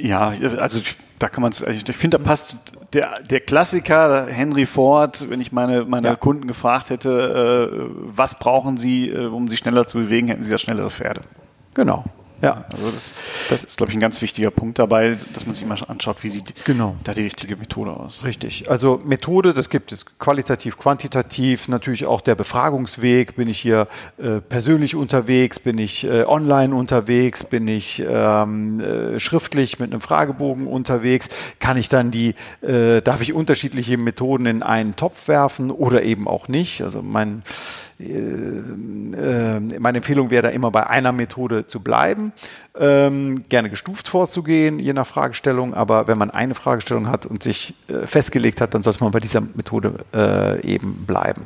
Ja, 0.01 0.33
also 0.59 0.81
da 1.19 1.29
kann 1.29 1.43
man 1.43 1.53
es, 1.53 1.61
ich 1.61 1.85
finde, 1.97 2.19
da 2.19 2.25
passt 2.25 2.57
der, 2.93 3.21
der 3.23 3.41
Klassiker 3.41 4.27
Henry 4.27 4.67
Ford, 4.67 5.27
wenn 5.29 5.41
ich 5.41 5.53
meine, 5.53 5.85
meine 5.85 6.09
ja. 6.09 6.17
Kunden 6.17 6.47
gefragt 6.47 6.91
hätte, 6.91 7.71
äh, 7.71 7.91
was 8.15 8.39
brauchen 8.39 8.77
sie, 8.77 9.11
äh, 9.11 9.27
um 9.27 9.49
sich 9.49 9.59
schneller 9.59 9.87
zu 9.87 9.99
bewegen, 9.99 10.29
hätten 10.29 10.43
sie 10.43 10.51
das 10.51 10.63
schnellere 10.63 10.91
Pferde. 10.91 11.21
Genau. 11.75 12.05
Ja, 12.43 12.67
also 12.71 12.91
das, 12.91 13.15
das 13.49 13.65
ist, 13.65 13.77
glaube 13.79 13.91
ich, 13.91 13.97
ein 13.97 14.01
ganz 14.01 14.21
wichtiger 14.21 14.51
Punkt 14.51 14.79
dabei, 14.79 15.17
dass 15.33 15.47
man 15.47 15.55
sich 15.55 15.65
mal 15.65 15.79
anschaut, 15.89 16.23
wie 16.23 16.29
sieht 16.29 16.55
genau. 16.65 16.97
da 17.03 17.15
die 17.15 17.23
richtige 17.23 17.57
Methode 17.57 17.93
aus. 17.93 18.25
Richtig. 18.25 18.71
Also 18.71 19.01
Methode, 19.05 19.55
das 19.55 19.71
gibt 19.71 19.91
es 19.93 20.05
qualitativ, 20.19 20.77
quantitativ, 20.77 21.69
natürlich 21.69 22.05
auch 22.05 22.21
der 22.21 22.35
Befragungsweg. 22.35 23.37
Bin 23.37 23.49
ich 23.49 23.59
hier 23.59 23.89
äh, 24.19 24.41
persönlich 24.41 24.95
unterwegs, 24.95 25.59
bin 25.59 25.79
ich 25.79 26.05
äh, 26.05 26.25
online 26.25 26.75
unterwegs, 26.75 27.43
bin 27.43 27.69
ich 27.69 28.03
ähm, 28.07 28.81
äh, 28.81 29.19
schriftlich 29.19 29.79
mit 29.79 29.93
einem 29.93 30.03
Fragebogen 30.03 30.67
unterwegs, 30.67 31.29
kann 31.59 31.79
ich 31.79 31.89
dann 31.89 32.11
die, 32.11 32.35
äh, 32.61 33.01
darf 33.01 33.23
ich 33.23 33.33
unterschiedliche 33.33 33.97
Methoden 33.97 34.47
in 34.47 34.63
einen 34.63 34.95
Topf 34.97 35.29
werfen 35.29 35.71
oder 35.71 36.03
eben 36.03 36.29
auch 36.29 36.49
nicht. 36.49 36.83
Also 36.83 37.03
mein 37.03 37.43
meine 37.99 39.99
Empfehlung 39.99 40.31
wäre 40.31 40.43
da 40.43 40.49
immer 40.51 40.71
bei 40.71 40.87
einer 40.87 41.13
Methode 41.13 41.67
zu 41.67 41.81
bleiben, 41.81 42.33
ähm, 42.79 43.49
gerne 43.49 43.71
gestuft 43.71 44.09
vorzugehen, 44.09 44.79
je 44.79 44.93
nach 44.93 45.07
Fragestellung, 45.07 45.73
aber 45.73 46.07
wenn 46.07 46.19
man 46.19 46.31
eine 46.31 46.55
Fragestellung 46.55 47.09
hat 47.09 47.25
und 47.25 47.43
sich 47.43 47.75
äh, 47.89 48.07
festgelegt 48.07 48.61
hat, 48.61 48.75
dann 48.75 48.83
sollte 48.83 49.03
man 49.03 49.13
bei 49.13 49.21
dieser 49.21 49.41
Methode 49.41 50.05
eben 50.63 51.07
bleiben. 51.07 51.43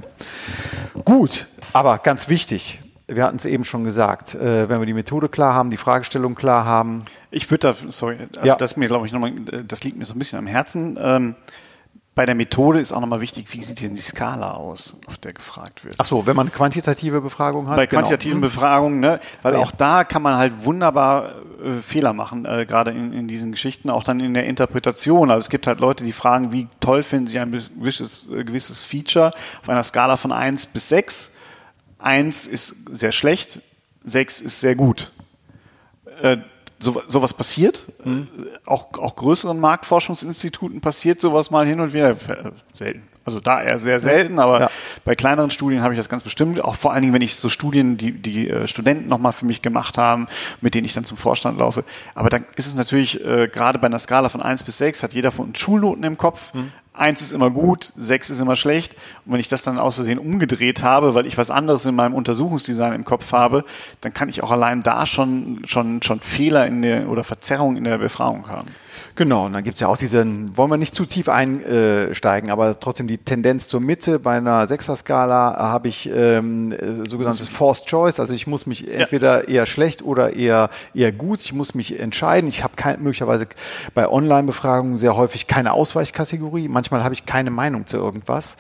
Gut, 1.05 1.47
aber 1.73 1.99
ganz 1.99 2.29
wichtig, 2.29 2.81
wir 3.11 3.25
hatten 3.25 3.37
es 3.37 3.45
eben 3.45 3.65
schon 3.65 3.85
gesagt, 3.85 4.35
äh, 4.35 4.69
wenn 4.69 4.81
wir 4.81 4.87
die 4.87 4.95
Methode 4.95 5.29
klar 5.29 5.55
haben, 5.55 5.71
die 5.71 5.77
Fragestellung 5.77 6.35
klar 6.35 6.65
haben. 6.65 7.03
Ich 7.31 7.51
würde 7.51 7.75
da, 7.75 7.91
sorry, 7.91 8.17
also 8.37 8.47
ja. 8.47 8.57
das 8.57 8.77
mir, 8.77 8.87
glaube 8.87 9.07
ich, 9.07 9.13
nochmal, 9.13 9.33
das 9.67 9.85
liegt 9.85 9.97
mir 9.97 10.05
so 10.05 10.15
ein 10.15 10.19
bisschen 10.19 10.39
am 10.39 10.47
Herzen. 10.47 10.99
Ähm, 11.01 11.35
bei 12.21 12.27
der 12.27 12.35
Methode 12.35 12.81
ist 12.81 12.93
auch 12.93 13.01
nochmal 13.01 13.23
wichtig, 13.23 13.47
wie 13.53 13.63
sieht 13.63 13.81
denn 13.81 13.95
die 13.95 14.03
Skala 14.03 14.51
aus, 14.51 15.01
auf 15.07 15.17
der 15.17 15.33
gefragt 15.33 15.87
wird. 15.87 15.95
Ach 15.97 16.05
so, 16.05 16.27
wenn 16.27 16.37
man 16.37 16.53
quantitative 16.53 17.23
Befragung 17.23 17.67
hat. 17.67 17.77
Bei 17.77 17.87
genau. 17.87 18.03
quantitativen 18.03 18.43
genau. 18.43 18.53
Befragungen, 18.53 19.01
ne? 19.01 19.21
weil 19.41 19.55
ja. 19.55 19.59
auch 19.61 19.71
da 19.71 20.05
kann 20.05 20.21
man 20.21 20.37
halt 20.37 20.67
wunderbar 20.67 21.37
äh, 21.65 21.81
Fehler 21.81 22.13
machen, 22.13 22.45
äh, 22.45 22.67
gerade 22.67 22.91
in, 22.91 23.15
in 23.15 23.27
diesen 23.27 23.53
Geschichten, 23.53 23.89
auch 23.89 24.03
dann 24.03 24.21
in 24.21 24.35
der 24.35 24.45
Interpretation. 24.45 25.31
Also 25.31 25.47
es 25.47 25.49
gibt 25.49 25.67
halt 25.67 25.81
Leute, 25.81 26.05
die 26.05 26.13
fragen, 26.13 26.53
wie 26.53 26.69
toll 26.81 27.05
finden 27.05 27.27
sie 27.27 27.39
ein 27.39 27.53
gewisses, 27.53 28.29
äh, 28.31 28.45
gewisses 28.45 28.83
Feature 28.83 29.33
auf 29.63 29.71
einer 29.71 29.83
Skala 29.83 30.19
von 30.19 30.31
1 30.31 30.67
bis 30.67 30.91
6. 30.91 31.39
1 32.01 32.47
ist 32.47 32.85
sehr 32.95 33.13
schlecht, 33.13 33.63
6 34.05 34.43
ist 34.43 34.61
sehr 34.61 34.75
gut. 34.75 35.11
Äh, 36.81 36.85
so, 36.85 37.03
sowas 37.09 37.35
passiert. 37.35 37.83
Mhm. 38.05 38.29
Auch, 38.67 38.93
auch 38.95 39.17
größeren 39.17 39.59
Marktforschungsinstituten 39.59 40.81
passiert 40.81 41.21
sowas 41.21 41.51
mal 41.51 41.67
hin 41.67 41.81
und 41.81 41.93
wieder. 41.93 42.11
Äh, 42.11 42.51
selten. 42.73 43.03
Also 43.23 43.39
da 43.39 43.63
eher 43.63 43.79
sehr 43.79 44.01
selten, 44.01 44.39
aber 44.39 44.61
ja. 44.61 44.71
bei 45.05 45.15
kleineren 45.15 45.51
Studien 45.51 45.83
habe 45.83 45.93
ich 45.93 46.01
das 46.01 46.09
ganz 46.09 46.23
bestimmt. 46.23 46.65
Auch 46.65 46.75
vor 46.75 46.93
allen 46.93 47.03
Dingen, 47.03 47.13
wenn 47.13 47.23
ich 47.23 47.37
so 47.37 47.51
Studien, 47.51 47.99
die 47.99 48.13
die 48.13 48.49
äh, 48.49 48.67
Studenten 48.67 49.09
nochmal 49.09 49.33
für 49.33 49.45
mich 49.45 49.61
gemacht 49.61 49.99
haben, 49.99 50.27
mit 50.63 50.75
denen 50.75 50.87
ich 50.87 50.95
dann 50.95 51.05
zum 51.05 51.19
Vorstand 51.19 51.59
laufe. 51.59 51.85
Aber 52.15 52.31
dann 52.31 52.47
ist 52.57 52.67
es 52.67 52.75
natürlich, 52.75 53.23
äh, 53.25 53.49
gerade 53.49 53.79
bei 53.79 53.87
einer 53.87 53.99
Skala 53.99 54.31
von 54.31 54.41
1 54.41 54.65
bis 54.65 54.79
6, 54.79 55.03
hat 55.03 55.13
jeder 55.13 55.33
von 55.33 55.49
uns 55.49 55.59
Schulnoten 55.59 56.03
im 56.05 56.17
Kopf. 56.17 56.55
Mhm 56.55 56.73
eins 57.01 57.23
ist 57.23 57.33
immer 57.33 57.51
gut, 57.51 57.93
sechs 57.97 58.31
ist 58.31 58.41
immer 58.41 58.57
schlecht. 58.57 58.95
Und 59.25 59.33
wenn 59.33 59.41
ich 59.41 59.49
das 59.49 59.63
dann 59.63 59.79
aus 59.79 59.97
Versehen 59.97 60.19
umgedreht 60.19 60.83
habe, 60.83 61.15
weil 61.15 61.27
ich 61.27 61.39
was 61.39 61.51
anderes 61.51 61.87
in 61.87 61.95
meinem 61.95 62.15
Untersuchungsdesign 62.15 62.93
im 62.93 63.05
Kopf 63.05 63.33
habe, 63.33 63.65
dann 64.03 64.13
kann 64.13 64.29
ich 64.29 64.43
auch 64.43 64.51
allein 64.51 64.83
da 64.83 65.07
schon, 65.07 65.63
schon, 65.67 66.03
schon 66.03 66.21
Fehler 66.21 66.67
in 66.67 66.83
der 66.83 67.09
oder 67.09 67.25
Verzerrung 67.25 67.77
in 67.77 67.85
der 67.85 67.99
Befragung 67.99 68.49
haben. 68.49 68.69
Genau, 69.15 69.47
und 69.47 69.53
dann 69.53 69.65
gibt 69.65 69.75
es 69.75 69.81
ja 69.81 69.89
auch 69.89 69.97
diesen, 69.97 70.57
wollen 70.57 70.71
wir 70.71 70.77
nicht 70.77 70.95
zu 70.95 71.05
tief 71.05 71.29
einsteigen, 71.29 72.51
aber 72.51 72.79
trotzdem 72.79 73.07
die 73.07 73.19
Tendenz 73.19 73.69
zur 73.69 73.81
Mitte. 73.81 74.19
Bei 74.19 74.37
einer 74.37 74.67
Sechser-Skala 74.67 75.57
habe 75.59 75.89
ich 75.89 76.11
ähm, 76.13 76.75
sogenanntes 77.05 77.49
Forced 77.49 77.87
Choice, 77.87 78.21
also 78.21 78.35
ich 78.35 78.47
muss 78.47 78.67
mich 78.67 78.93
entweder 78.93 79.49
eher 79.49 79.67
schlecht 79.67 80.03
oder 80.03 80.35
eher, 80.37 80.71
eher 80.95 81.13
gut, 81.13 81.41
ich 81.41 81.53
muss 81.53 81.75
mich 81.75 81.99
entscheiden. 81.99 82.49
Ich 82.49 82.63
habe 82.65 82.75
möglicherweise 82.99 83.47
bei 83.95 84.09
Online-Befragungen 84.09 84.97
sehr 84.99 85.17
häufig 85.17 85.47
keine 85.47 85.73
Ausweichkategorie, 85.73 86.69
manchmal 86.69 87.05
habe 87.05 87.15
ich 87.15 87.27
keine 87.27 87.51
Meinung 87.51 87.87
zu 87.87 87.97
irgendwas. 87.97 88.57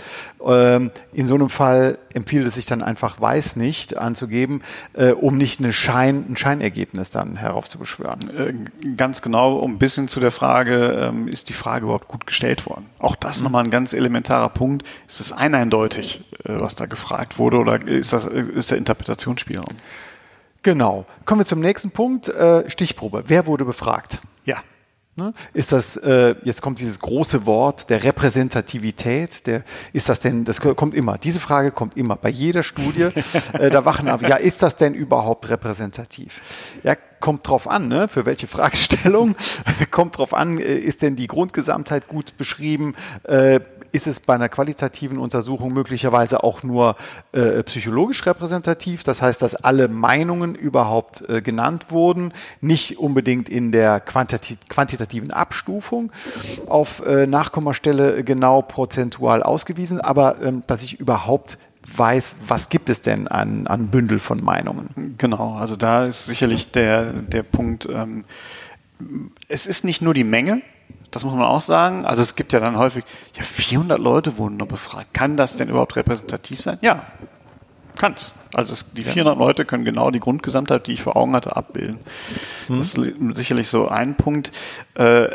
Ähm, 0.46 0.90
in 1.12 1.26
so 1.26 1.34
einem 1.34 1.50
Fall 1.50 1.98
empfiehlt 2.14 2.46
es 2.46 2.54
sich 2.54 2.66
dann 2.66 2.82
einfach 2.82 3.20
weiß 3.20 3.56
nicht 3.56 3.96
anzugeben, 3.96 4.62
äh, 4.94 5.10
um 5.10 5.36
nicht 5.36 5.60
eine 5.60 5.72
Schein, 5.72 6.24
ein 6.28 6.36
Scheinergebnis 6.36 7.10
dann 7.10 7.36
heraufzubeschwören. 7.36 8.20
Äh, 8.36 8.94
ganz 8.96 9.22
genau, 9.22 9.56
um 9.56 9.72
ein 9.72 9.78
bisschen 9.78 10.08
zu 10.08 10.19
der 10.20 10.30
Frage, 10.30 11.08
ähm, 11.08 11.28
ist 11.28 11.48
die 11.48 11.52
Frage 11.52 11.84
überhaupt 11.84 12.08
gut 12.08 12.26
gestellt 12.26 12.66
worden? 12.66 12.86
Auch 12.98 13.16
das 13.16 13.38
mhm. 13.38 13.44
nochmal 13.44 13.64
ein 13.64 13.70
ganz 13.70 13.92
elementarer 13.92 14.48
Punkt. 14.50 14.86
Ist 15.08 15.20
es 15.20 15.32
eindeutig, 15.32 16.24
äh, 16.44 16.60
was 16.60 16.76
da 16.76 16.86
gefragt 16.86 17.38
wurde 17.38 17.58
oder 17.58 17.86
ist, 17.86 18.12
das, 18.12 18.26
äh, 18.26 18.40
ist 18.40 18.70
der 18.70 18.78
Interpretationsspielraum? 18.78 19.76
Genau. 20.62 21.06
Kommen 21.24 21.40
wir 21.40 21.46
zum 21.46 21.60
nächsten 21.60 21.90
Punkt. 21.90 22.28
Äh, 22.28 22.68
Stichprobe. 22.70 23.24
Wer 23.26 23.46
wurde 23.46 23.64
befragt? 23.64 24.18
Ja. 24.44 24.58
Ne? 25.16 25.34
Ist 25.52 25.72
das, 25.72 25.96
äh, 25.96 26.34
jetzt 26.44 26.62
kommt 26.62 26.78
dieses 26.80 27.00
große 27.00 27.44
Wort 27.44 27.90
der 27.90 28.04
Repräsentativität, 28.04 29.46
der, 29.46 29.64
ist 29.92 30.08
das 30.08 30.20
denn, 30.20 30.44
das 30.44 30.60
kommt 30.60 30.94
immer, 30.94 31.18
diese 31.18 31.40
Frage 31.40 31.72
kommt 31.72 31.96
immer, 31.96 32.16
bei 32.16 32.30
jeder 32.30 32.62
Studie, 32.62 33.08
äh, 33.52 33.70
da 33.70 33.84
wachen 33.84 34.08
ab, 34.08 34.22
ja, 34.22 34.36
ist 34.36 34.62
das 34.62 34.76
denn 34.76 34.94
überhaupt 34.94 35.50
repräsentativ? 35.50 36.40
Ja, 36.84 36.94
kommt 37.20 37.46
drauf 37.48 37.68
an, 37.68 37.88
ne? 37.88 38.08
für 38.08 38.26
welche 38.26 38.46
Fragestellung, 38.46 39.36
kommt 39.90 40.18
drauf 40.18 40.34
an, 40.34 40.58
äh, 40.58 40.76
ist 40.76 41.02
denn 41.02 41.16
die 41.16 41.26
Grundgesamtheit 41.26 42.08
gut 42.08 42.36
beschrieben, 42.36 42.94
äh, 43.24 43.60
ist 43.92 44.06
es 44.06 44.20
bei 44.20 44.34
einer 44.34 44.48
qualitativen 44.48 45.18
Untersuchung 45.18 45.72
möglicherweise 45.72 46.44
auch 46.44 46.62
nur 46.62 46.96
äh, 47.32 47.62
psychologisch 47.64 48.24
repräsentativ, 48.26 49.02
das 49.02 49.22
heißt, 49.22 49.42
dass 49.42 49.54
alle 49.54 49.88
Meinungen 49.88 50.54
überhaupt 50.54 51.28
äh, 51.28 51.42
genannt 51.42 51.86
wurden, 51.90 52.32
nicht 52.60 52.98
unbedingt 52.98 53.48
in 53.48 53.72
der 53.72 54.00
quantitativ 54.00 54.58
quantitativen 54.68 55.30
Abstufung 55.30 56.12
auf 56.66 57.04
äh, 57.04 57.26
Nachkommastelle 57.26 58.24
genau 58.24 58.62
prozentual 58.62 59.42
ausgewiesen, 59.42 60.00
aber 60.00 60.36
ähm, 60.42 60.62
dass 60.66 60.82
ich 60.82 61.00
überhaupt 61.00 61.58
weiß, 61.96 62.36
was 62.46 62.68
gibt 62.68 62.88
es 62.88 63.02
denn 63.02 63.28
an, 63.28 63.66
an 63.66 63.88
Bündel 63.88 64.18
von 64.18 64.42
Meinungen. 64.42 65.14
Genau, 65.18 65.56
also 65.56 65.76
da 65.76 66.04
ist 66.04 66.26
sicherlich 66.26 66.70
der, 66.70 67.12
der 67.12 67.42
Punkt, 67.42 67.88
ähm, 67.90 68.24
es 69.48 69.66
ist 69.66 69.84
nicht 69.84 70.02
nur 70.02 70.14
die 70.14 70.24
Menge, 70.24 70.62
das 71.10 71.24
muss 71.24 71.34
man 71.34 71.44
auch 71.44 71.60
sagen. 71.60 72.04
Also 72.04 72.22
es 72.22 72.36
gibt 72.36 72.52
ja 72.52 72.60
dann 72.60 72.76
häufig, 72.76 73.04
ja, 73.34 73.42
400 73.42 73.98
Leute 73.98 74.38
wurden 74.38 74.56
noch 74.56 74.68
befragt. 74.68 75.12
Kann 75.12 75.36
das 75.36 75.56
denn 75.56 75.68
überhaupt 75.68 75.96
repräsentativ 75.96 76.60
sein? 76.60 76.78
Ja, 76.82 77.06
kann's. 77.96 78.32
Also 78.54 78.72
es, 78.72 78.92
die 78.92 79.02
400 79.02 79.34
ja. 79.34 79.44
Leute 79.44 79.64
können 79.64 79.84
genau 79.84 80.10
die 80.10 80.20
Grundgesamtheit, 80.20 80.86
die 80.86 80.92
ich 80.92 81.02
vor 81.02 81.16
Augen 81.16 81.34
hatte, 81.34 81.56
abbilden. 81.56 81.98
Mhm. 82.68 82.78
Das 82.78 82.94
ist 82.94 83.36
sicherlich 83.36 83.68
so 83.68 83.88
ein 83.88 84.16
Punkt. 84.16 84.52
Äh, 84.94 85.28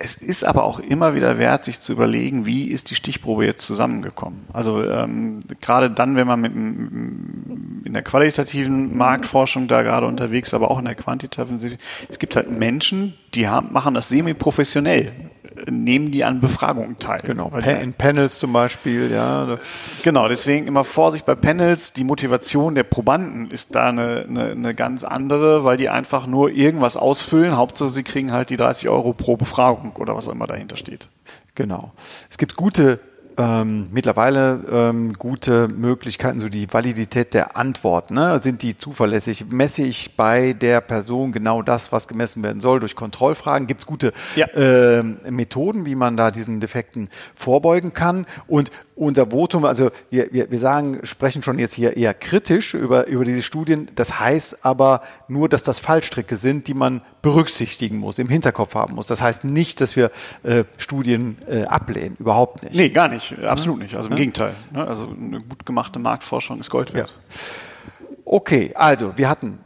es 0.00 0.14
ist 0.14 0.44
aber 0.44 0.62
auch 0.62 0.78
immer 0.78 1.14
wieder 1.14 1.38
wert, 1.38 1.64
sich 1.64 1.80
zu 1.80 1.92
überlegen, 1.92 2.46
wie 2.46 2.68
ist 2.68 2.90
die 2.90 2.94
Stichprobe 2.94 3.44
jetzt 3.44 3.66
zusammengekommen. 3.66 4.46
Also 4.52 4.82
ähm, 4.84 5.40
gerade 5.60 5.90
dann, 5.90 6.14
wenn 6.14 6.26
man 6.26 6.40
mit, 6.40 6.52
in 6.54 7.92
der 7.92 8.02
qualitativen 8.02 8.96
Marktforschung 8.96 9.66
da 9.66 9.82
gerade 9.82 10.06
unterwegs, 10.06 10.54
aber 10.54 10.70
auch 10.70 10.78
in 10.78 10.84
der 10.84 10.94
quantitativen, 10.94 11.78
es 12.08 12.18
gibt 12.20 12.36
halt 12.36 12.50
Menschen, 12.50 13.14
die 13.34 13.48
haben, 13.48 13.72
machen 13.72 13.94
das 13.94 14.08
semi-professionell 14.08 15.12
nehmen 15.70 16.10
die 16.10 16.24
an 16.24 16.40
Befragungen 16.40 16.98
teil. 16.98 17.20
Genau, 17.24 17.50
in 17.56 17.92
Panels 17.92 18.38
zum 18.38 18.52
Beispiel, 18.52 19.10
ja. 19.10 19.58
Genau, 20.02 20.28
deswegen 20.28 20.66
immer 20.66 20.84
Vorsicht 20.84 21.26
bei 21.26 21.34
Panels. 21.34 21.92
Die 21.92 22.04
Motivation 22.04 22.74
der 22.74 22.84
Probanden 22.84 23.50
ist 23.50 23.74
da 23.74 23.88
eine, 23.88 24.26
eine, 24.28 24.50
eine 24.52 24.74
ganz 24.74 25.04
andere, 25.04 25.64
weil 25.64 25.76
die 25.76 25.88
einfach 25.88 26.26
nur 26.26 26.50
irgendwas 26.50 26.96
ausfüllen. 26.96 27.56
Hauptsache, 27.56 27.90
sie 27.90 28.02
kriegen 28.02 28.32
halt 28.32 28.50
die 28.50 28.56
30 28.56 28.88
Euro 28.88 29.12
pro 29.12 29.36
Befragung 29.36 29.92
oder 29.96 30.16
was 30.16 30.28
auch 30.28 30.32
immer 30.32 30.46
dahinter 30.46 30.76
steht. 30.76 31.08
Genau. 31.54 31.92
Es 32.30 32.38
gibt 32.38 32.56
gute 32.56 33.00
ähm, 33.38 33.88
mittlerweile 33.92 34.60
ähm, 34.70 35.12
gute 35.12 35.68
Möglichkeiten, 35.68 36.40
so 36.40 36.48
die 36.48 36.72
Validität 36.72 37.32
der 37.34 37.56
Antwort. 37.56 38.10
Ne? 38.10 38.40
Sind 38.42 38.62
die 38.62 38.76
zuverlässig? 38.76 39.46
Messe 39.50 39.82
ich 39.82 40.16
bei 40.16 40.52
der 40.52 40.80
Person 40.80 41.32
genau 41.32 41.62
das, 41.62 41.92
was 41.92 42.08
gemessen 42.08 42.42
werden 42.42 42.60
soll, 42.60 42.80
durch 42.80 42.96
Kontrollfragen? 42.96 43.66
Gibt 43.66 43.80
es 43.80 43.86
gute 43.86 44.12
ja. 44.34 44.46
äh, 44.48 45.02
Methoden, 45.02 45.86
wie 45.86 45.94
man 45.94 46.16
da 46.16 46.30
diesen 46.30 46.60
Defekten 46.60 47.08
vorbeugen 47.34 47.94
kann? 47.94 48.26
Und 48.48 48.70
unser 48.98 49.30
Votum, 49.30 49.64
also 49.64 49.90
wir, 50.10 50.32
wir, 50.32 50.50
wir 50.50 50.58
sagen, 50.58 51.00
sprechen 51.04 51.42
schon 51.42 51.58
jetzt 51.58 51.74
hier 51.74 51.96
eher 51.96 52.14
kritisch 52.14 52.74
über, 52.74 53.06
über 53.06 53.24
diese 53.24 53.42
Studien. 53.42 53.90
Das 53.94 54.18
heißt 54.18 54.64
aber 54.64 55.02
nur, 55.28 55.48
dass 55.48 55.62
das 55.62 55.78
Fallstricke 55.78 56.36
sind, 56.36 56.66
die 56.68 56.74
man 56.74 57.02
berücksichtigen 57.22 57.98
muss, 57.98 58.18
im 58.18 58.28
Hinterkopf 58.28 58.74
haben 58.74 58.94
muss. 58.94 59.06
Das 59.06 59.22
heißt 59.22 59.44
nicht, 59.44 59.80
dass 59.80 59.96
wir 59.96 60.10
äh, 60.42 60.64
Studien 60.76 61.38
äh, 61.48 61.64
ablehnen, 61.64 62.16
überhaupt 62.18 62.64
nicht. 62.64 62.74
Nee, 62.74 62.90
gar 62.90 63.08
nicht, 63.08 63.38
absolut 63.40 63.78
nicht. 63.80 63.94
Also 63.94 64.08
im 64.08 64.12
ja? 64.12 64.18
Gegenteil. 64.18 64.54
Ne? 64.72 64.86
Also 64.86 65.08
eine 65.08 65.40
gut 65.40 65.64
gemachte 65.64 65.98
Marktforschung 65.98 66.60
ist 66.60 66.70
Gold 66.70 66.92
wert. 66.94 67.10
Ja. 67.10 67.36
Okay, 68.24 68.72
also 68.74 69.12
wir 69.16 69.28
hatten 69.28 69.58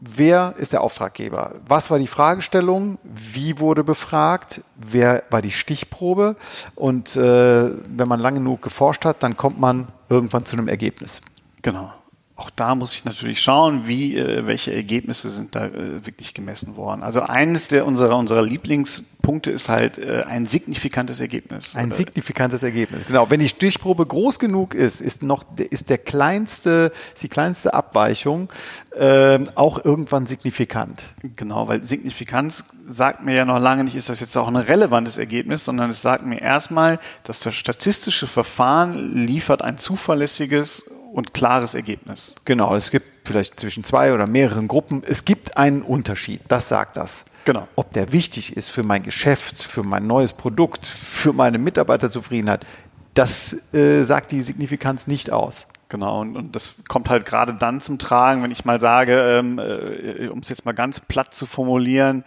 wer 0.00 0.54
ist 0.58 0.72
der 0.72 0.80
Auftraggeber? 0.82 1.54
Was 1.66 1.90
war 1.90 1.98
die 1.98 2.06
Fragestellung? 2.06 2.98
Wie 3.04 3.58
wurde 3.58 3.84
befragt? 3.84 4.62
Wer 4.76 5.22
war 5.30 5.42
die 5.42 5.50
Stichprobe? 5.52 6.36
Und 6.74 7.16
äh, 7.16 7.70
wenn 7.86 8.08
man 8.08 8.20
lange 8.20 8.38
genug 8.40 8.62
geforscht 8.62 9.04
hat, 9.04 9.22
dann 9.22 9.36
kommt 9.36 9.60
man 9.60 9.88
irgendwann 10.08 10.44
zu 10.44 10.56
einem 10.56 10.68
Ergebnis. 10.68 11.20
Genau 11.62 11.92
auch 12.40 12.48
da 12.48 12.74
muss 12.74 12.94
ich 12.94 13.04
natürlich 13.04 13.42
schauen, 13.42 13.86
wie, 13.86 14.16
äh, 14.16 14.46
welche 14.46 14.72
Ergebnisse 14.72 15.28
sind 15.28 15.54
da 15.54 15.66
äh, 15.66 16.06
wirklich 16.06 16.32
gemessen 16.32 16.74
worden. 16.74 17.02
Also 17.02 17.20
eines 17.20 17.68
der 17.68 17.84
unserer, 17.84 18.16
unserer 18.16 18.40
Lieblingspunkte 18.40 19.50
ist 19.50 19.68
halt 19.68 19.98
äh, 19.98 20.22
ein 20.26 20.46
signifikantes 20.46 21.20
Ergebnis. 21.20 21.76
Ein 21.76 21.92
signifikantes 21.92 22.62
Ergebnis, 22.62 23.04
genau. 23.06 23.28
Wenn 23.28 23.40
die 23.40 23.48
Stichprobe 23.48 24.06
groß 24.06 24.38
genug 24.38 24.74
ist, 24.74 25.02
ist 25.02 25.22
noch, 25.22 25.44
ist 25.58 25.90
der 25.90 25.98
kleinste, 25.98 26.92
ist 27.14 27.22
die 27.22 27.28
kleinste 27.28 27.74
Abweichung 27.74 28.50
äh, 28.96 29.38
auch 29.54 29.84
irgendwann 29.84 30.26
signifikant. 30.26 31.04
Genau, 31.36 31.68
weil 31.68 31.84
Signifikanz 31.84 32.64
sagt 32.90 33.22
mir 33.22 33.34
ja 33.34 33.44
noch 33.44 33.58
lange 33.58 33.84
nicht, 33.84 33.96
ist 33.96 34.08
das 34.08 34.20
jetzt 34.20 34.34
auch 34.38 34.48
ein 34.48 34.56
relevantes 34.56 35.18
Ergebnis, 35.18 35.66
sondern 35.66 35.90
es 35.90 36.00
sagt 36.00 36.24
mir 36.24 36.40
erstmal, 36.40 37.00
dass 37.24 37.40
das 37.40 37.54
statistische 37.54 38.26
Verfahren 38.26 39.14
liefert 39.14 39.60
ein 39.60 39.76
zuverlässiges 39.76 40.90
und 41.12 41.34
klares 41.34 41.74
Ergebnis. 41.74 42.34
Genau, 42.44 42.74
es 42.74 42.90
gibt 42.90 43.28
vielleicht 43.28 43.58
zwischen 43.58 43.84
zwei 43.84 44.12
oder 44.14 44.26
mehreren 44.26 44.68
Gruppen, 44.68 45.02
es 45.06 45.24
gibt 45.24 45.56
einen 45.56 45.82
Unterschied, 45.82 46.40
das 46.48 46.68
sagt 46.68 46.96
das. 46.96 47.24
Genau. 47.44 47.68
Ob 47.74 47.92
der 47.92 48.12
wichtig 48.12 48.56
ist 48.56 48.68
für 48.68 48.82
mein 48.82 49.02
Geschäft, 49.02 49.62
für 49.62 49.82
mein 49.82 50.06
neues 50.06 50.32
Produkt, 50.32 50.86
für 50.86 51.32
meine 51.32 51.58
Mitarbeiterzufriedenheit, 51.58 52.66
das 53.14 53.56
äh, 53.72 54.04
sagt 54.04 54.30
die 54.30 54.40
Signifikanz 54.42 55.06
nicht 55.06 55.30
aus. 55.30 55.66
Genau, 55.88 56.20
und, 56.20 56.36
und 56.36 56.54
das 56.54 56.74
kommt 56.88 57.08
halt 57.08 57.26
gerade 57.26 57.54
dann 57.54 57.80
zum 57.80 57.98
Tragen, 57.98 58.42
wenn 58.44 58.52
ich 58.52 58.64
mal 58.64 58.78
sage, 58.78 59.38
ähm, 59.38 59.58
äh, 59.58 60.28
um 60.28 60.38
es 60.38 60.48
jetzt 60.48 60.64
mal 60.64 60.72
ganz 60.72 61.00
platt 61.00 61.34
zu 61.34 61.46
formulieren, 61.46 62.24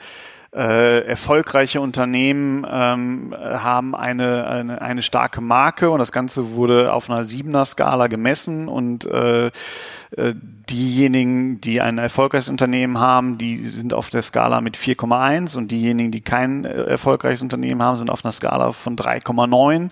äh, 0.56 1.00
erfolgreiche 1.08 1.82
Unternehmen 1.82 2.66
ähm, 2.70 3.36
haben 3.40 3.96
eine, 3.96 4.46
eine, 4.48 4.82
eine 4.82 5.02
starke 5.02 5.42
Marke 5.42 5.90
und 5.90 6.00
das 6.00 6.12
Ganze 6.12 6.52
wurde 6.52 6.94
auf 6.94 7.10
einer 7.10 7.26
siebener 7.26 7.66
Skala 7.66 8.08
gemessen 8.08 8.68
und 8.68 9.06
äh, 9.06 9.48
äh 10.16 10.34
diejenigen, 10.70 11.60
die 11.60 11.82
ein 11.82 11.98
erfolgreiches 11.98 12.48
Unternehmen 12.48 12.98
haben, 12.98 13.38
die 13.38 13.66
sind 13.66 13.94
auf 13.94 14.10
der 14.10 14.22
Skala 14.22 14.62
mit 14.62 14.78
4,1 14.78 15.58
und 15.58 15.72
diejenigen, 15.72 16.12
die 16.12 16.22
kein 16.22 16.64
äh, 16.64 16.84
erfolgreiches 16.84 17.42
Unternehmen 17.42 17.82
haben, 17.82 17.98
sind 17.98 18.10
auf 18.10 18.24
einer 18.24 18.32
Skala 18.32 18.72
von 18.72 18.96
3,9. 18.96 19.90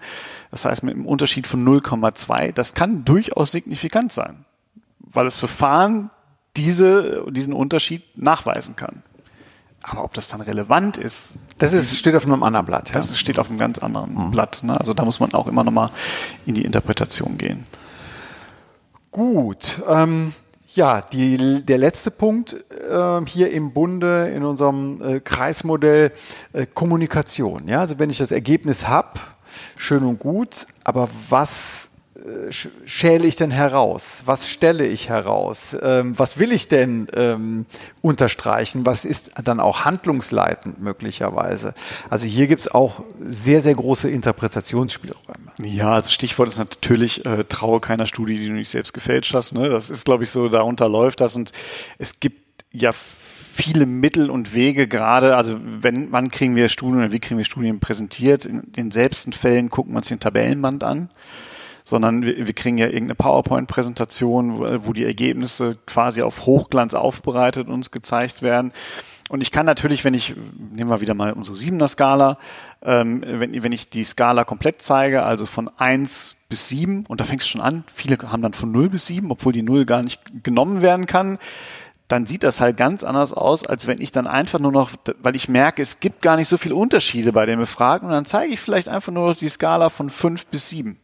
Das 0.49 0.63
heißt 0.63 0.83
mit 0.83 0.95
einem 0.95 1.05
Unterschied 1.05 1.45
von 1.45 1.65
0,2. 1.67 2.53
Das 2.53 2.73
kann 2.73 3.03
durchaus 3.03 3.51
signifikant 3.51 4.13
sein, 4.13 4.45
weil 4.99 5.25
das 5.25 5.35
Verfahren 5.35 6.09
diese, 6.55 7.25
diesen 7.31 7.53
Unterschied 7.53 8.03
nachweisen 8.15 8.75
kann. 8.75 9.03
Aber 9.83 10.03
ob 10.03 10.13
das 10.13 10.27
dann 10.27 10.41
relevant 10.41 10.97
ist, 10.97 11.31
das 11.57 11.73
ist, 11.73 11.97
steht 11.97 12.15
auf 12.15 12.25
einem 12.25 12.43
anderen 12.43 12.65
Blatt. 12.65 12.89
Ja? 12.89 12.95
Das 12.95 13.17
steht 13.17 13.39
auf 13.39 13.49
einem 13.49 13.57
ganz 13.57 13.79
anderen 13.79 14.13
mhm. 14.13 14.31
Blatt. 14.31 14.61
Ne? 14.63 14.79
Also 14.79 14.93
da 14.93 15.05
muss 15.05 15.19
man 15.19 15.33
auch 15.33 15.47
immer 15.47 15.63
noch 15.63 15.71
mal 15.71 15.89
in 16.45 16.53
die 16.53 16.63
Interpretation 16.63 17.37
gehen. 17.37 17.63
Gut. 19.11 19.81
Ähm, 19.87 20.33
ja, 20.73 21.01
die, 21.01 21.65
der 21.65 21.77
letzte 21.77 22.11
Punkt 22.11 22.53
äh, 22.69 23.25
hier 23.25 23.51
im 23.51 23.73
Bunde 23.73 24.29
in 24.29 24.43
unserem 24.43 25.01
äh, 25.01 25.19
Kreismodell 25.19 26.13
äh, 26.53 26.65
Kommunikation. 26.65 27.67
Ja, 27.67 27.81
also 27.81 27.99
wenn 27.99 28.09
ich 28.09 28.19
das 28.19 28.31
Ergebnis 28.31 28.87
habe, 28.87 29.19
schön 29.75 30.03
und 30.03 30.19
gut, 30.19 30.67
aber 30.83 31.09
was 31.29 31.90
schäle 32.85 33.25
ich 33.25 33.35
denn 33.35 33.51
heraus? 33.51 34.23
Was 34.25 34.47
stelle 34.47 34.85
ich 34.85 35.09
heraus? 35.09 35.75
Ähm, 35.81 36.17
was 36.17 36.37
will 36.37 36.51
ich 36.51 36.67
denn 36.67 37.07
ähm, 37.13 37.65
unterstreichen? 38.01 38.85
Was 38.85 39.05
ist 39.05 39.31
dann 39.43 39.59
auch 39.59 39.85
handlungsleitend 39.85 40.81
möglicherweise? 40.81 41.73
Also 42.09 42.25
hier 42.25 42.47
gibt 42.47 42.61
es 42.61 42.67
auch 42.67 43.03
sehr, 43.19 43.61
sehr 43.61 43.75
große 43.75 44.09
Interpretationsspielräume. 44.09 45.51
Ja, 45.63 45.93
also 45.93 46.09
Stichwort 46.09 46.49
ist 46.49 46.57
natürlich, 46.57 47.25
äh, 47.25 47.43
traue 47.45 47.79
keiner 47.79 48.05
Studie, 48.05 48.37
die 48.37 48.47
du 48.47 48.53
nicht 48.53 48.69
selbst 48.69 48.93
gefälscht 48.93 49.33
hast. 49.33 49.53
Ne? 49.53 49.69
Das 49.69 49.89
ist, 49.89 50.05
glaube 50.05 50.23
ich, 50.23 50.29
so, 50.29 50.49
darunter 50.49 50.89
läuft 50.89 51.21
das. 51.21 51.35
Und 51.35 51.51
es 51.97 52.19
gibt 52.19 52.65
ja 52.71 52.91
viele 52.93 53.85
Mittel 53.85 54.29
und 54.29 54.53
Wege 54.53 54.87
gerade, 54.87 55.35
also 55.35 55.57
wenn, 55.59 56.11
wann 56.11 56.31
kriegen 56.31 56.55
wir 56.55 56.69
Studien 56.69 56.99
oder 56.99 57.11
wie 57.11 57.19
kriegen 57.19 57.37
wir 57.37 57.45
Studien 57.45 57.79
präsentiert? 57.79 58.45
In 58.45 58.71
den 58.73 58.91
selbsten 58.91 59.33
Fällen 59.33 59.69
gucken 59.69 59.93
wir 59.93 59.97
uns 59.97 60.07
den 60.07 60.19
Tabellenband 60.19 60.83
an 60.83 61.09
sondern 61.91 62.21
wir, 62.21 62.47
wir 62.47 62.53
kriegen 62.53 62.77
ja 62.77 62.85
irgendeine 62.85 63.15
PowerPoint-Präsentation, 63.15 64.57
wo, 64.57 64.87
wo 64.87 64.93
die 64.93 65.03
Ergebnisse 65.03 65.77
quasi 65.85 66.21
auf 66.21 66.45
Hochglanz 66.45 66.93
aufbereitet 66.93 67.67
uns 67.67 67.91
gezeigt 67.91 68.41
werden. 68.41 68.71
Und 69.27 69.41
ich 69.41 69.51
kann 69.51 69.65
natürlich, 69.65 70.05
wenn 70.05 70.13
ich, 70.13 70.33
nehmen 70.73 70.89
wir 70.89 71.01
wieder 71.01 71.13
mal 71.13 71.33
unsere 71.33 71.55
siebener 71.55 71.89
Skala, 71.89 72.37
ähm, 72.81 73.23
wenn, 73.25 73.61
wenn 73.61 73.73
ich 73.73 73.89
die 73.89 74.05
Skala 74.05 74.45
komplett 74.45 74.81
zeige, 74.81 75.23
also 75.23 75.45
von 75.45 75.69
eins 75.77 76.37
bis 76.47 76.69
sieben 76.69 77.05
und 77.07 77.19
da 77.19 77.25
fängt 77.25 77.41
es 77.41 77.49
schon 77.49 77.61
an, 77.61 77.83
viele 77.93 78.17
haben 78.19 78.41
dann 78.41 78.53
von 78.53 78.71
null 78.71 78.87
bis 78.87 79.05
sieben, 79.05 79.29
obwohl 79.29 79.51
die 79.51 79.61
null 79.61 79.83
gar 79.85 80.01
nicht 80.01 80.21
genommen 80.43 80.81
werden 80.81 81.07
kann, 81.07 81.39
dann 82.07 82.25
sieht 82.25 82.43
das 82.43 82.61
halt 82.61 82.77
ganz 82.77 83.03
anders 83.03 83.33
aus, 83.33 83.65
als 83.65 83.85
wenn 83.85 84.01
ich 84.01 84.11
dann 84.11 84.27
einfach 84.27 84.59
nur 84.59 84.71
noch, 84.71 84.91
weil 85.21 85.35
ich 85.35 85.49
merke, 85.49 85.81
es 85.81 85.99
gibt 85.99 86.21
gar 86.21 86.37
nicht 86.37 86.47
so 86.47 86.57
viele 86.57 86.75
Unterschiede 86.75 87.33
bei 87.33 87.45
den 87.45 87.59
Befragten 87.59 88.07
und 88.07 88.13
dann 88.13 88.25
zeige 88.25 88.53
ich 88.53 88.61
vielleicht 88.61 88.87
einfach 88.87 89.11
nur 89.11 89.35
die 89.35 89.49
Skala 89.49 89.89
von 89.89 90.09
fünf 90.09 90.45
bis 90.45 90.69
sieben. 90.69 91.00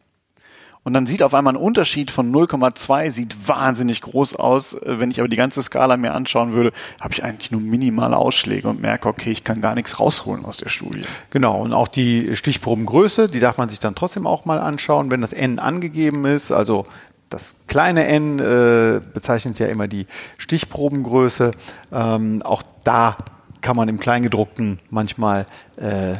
Und 0.84 0.94
dann 0.94 1.06
sieht 1.06 1.22
auf 1.22 1.34
einmal 1.34 1.54
ein 1.54 1.60
Unterschied 1.60 2.10
von 2.10 2.32
0,2, 2.32 3.10
sieht 3.10 3.48
wahnsinnig 3.48 4.00
groß 4.00 4.36
aus. 4.36 4.74
Äh, 4.74 4.98
wenn 4.98 5.10
ich 5.10 5.20
aber 5.20 5.28
die 5.28 5.36
ganze 5.36 5.62
Skala 5.62 5.96
mir 5.96 6.14
anschauen 6.14 6.52
würde, 6.52 6.72
habe 7.00 7.12
ich 7.14 7.24
eigentlich 7.24 7.50
nur 7.50 7.60
minimale 7.60 8.16
Ausschläge 8.16 8.68
und 8.68 8.80
merke, 8.80 9.08
okay, 9.08 9.30
ich 9.30 9.44
kann 9.44 9.60
gar 9.60 9.74
nichts 9.74 10.00
rausholen 10.00 10.44
aus 10.44 10.58
der 10.58 10.68
Studie. 10.68 11.02
Genau, 11.30 11.60
und 11.60 11.72
auch 11.72 11.88
die 11.88 12.36
Stichprobengröße, 12.36 13.28
die 13.28 13.40
darf 13.40 13.58
man 13.58 13.68
sich 13.68 13.80
dann 13.80 13.94
trotzdem 13.94 14.26
auch 14.26 14.44
mal 14.44 14.58
anschauen, 14.58 15.10
wenn 15.10 15.20
das 15.20 15.32
N 15.32 15.58
angegeben 15.58 16.24
ist. 16.24 16.50
Also 16.50 16.86
das 17.28 17.56
kleine 17.66 18.06
n 18.06 18.38
äh, 18.38 19.00
bezeichnet 19.12 19.58
ja 19.58 19.66
immer 19.66 19.88
die 19.88 20.06
Stichprobengröße. 20.38 21.52
Ähm, 21.92 22.42
auch 22.42 22.62
da 22.84 23.16
kann 23.60 23.76
man 23.76 23.88
im 23.88 23.98
Kleingedruckten 23.98 24.78
manchmal 24.90 25.46
äh, 25.76 26.16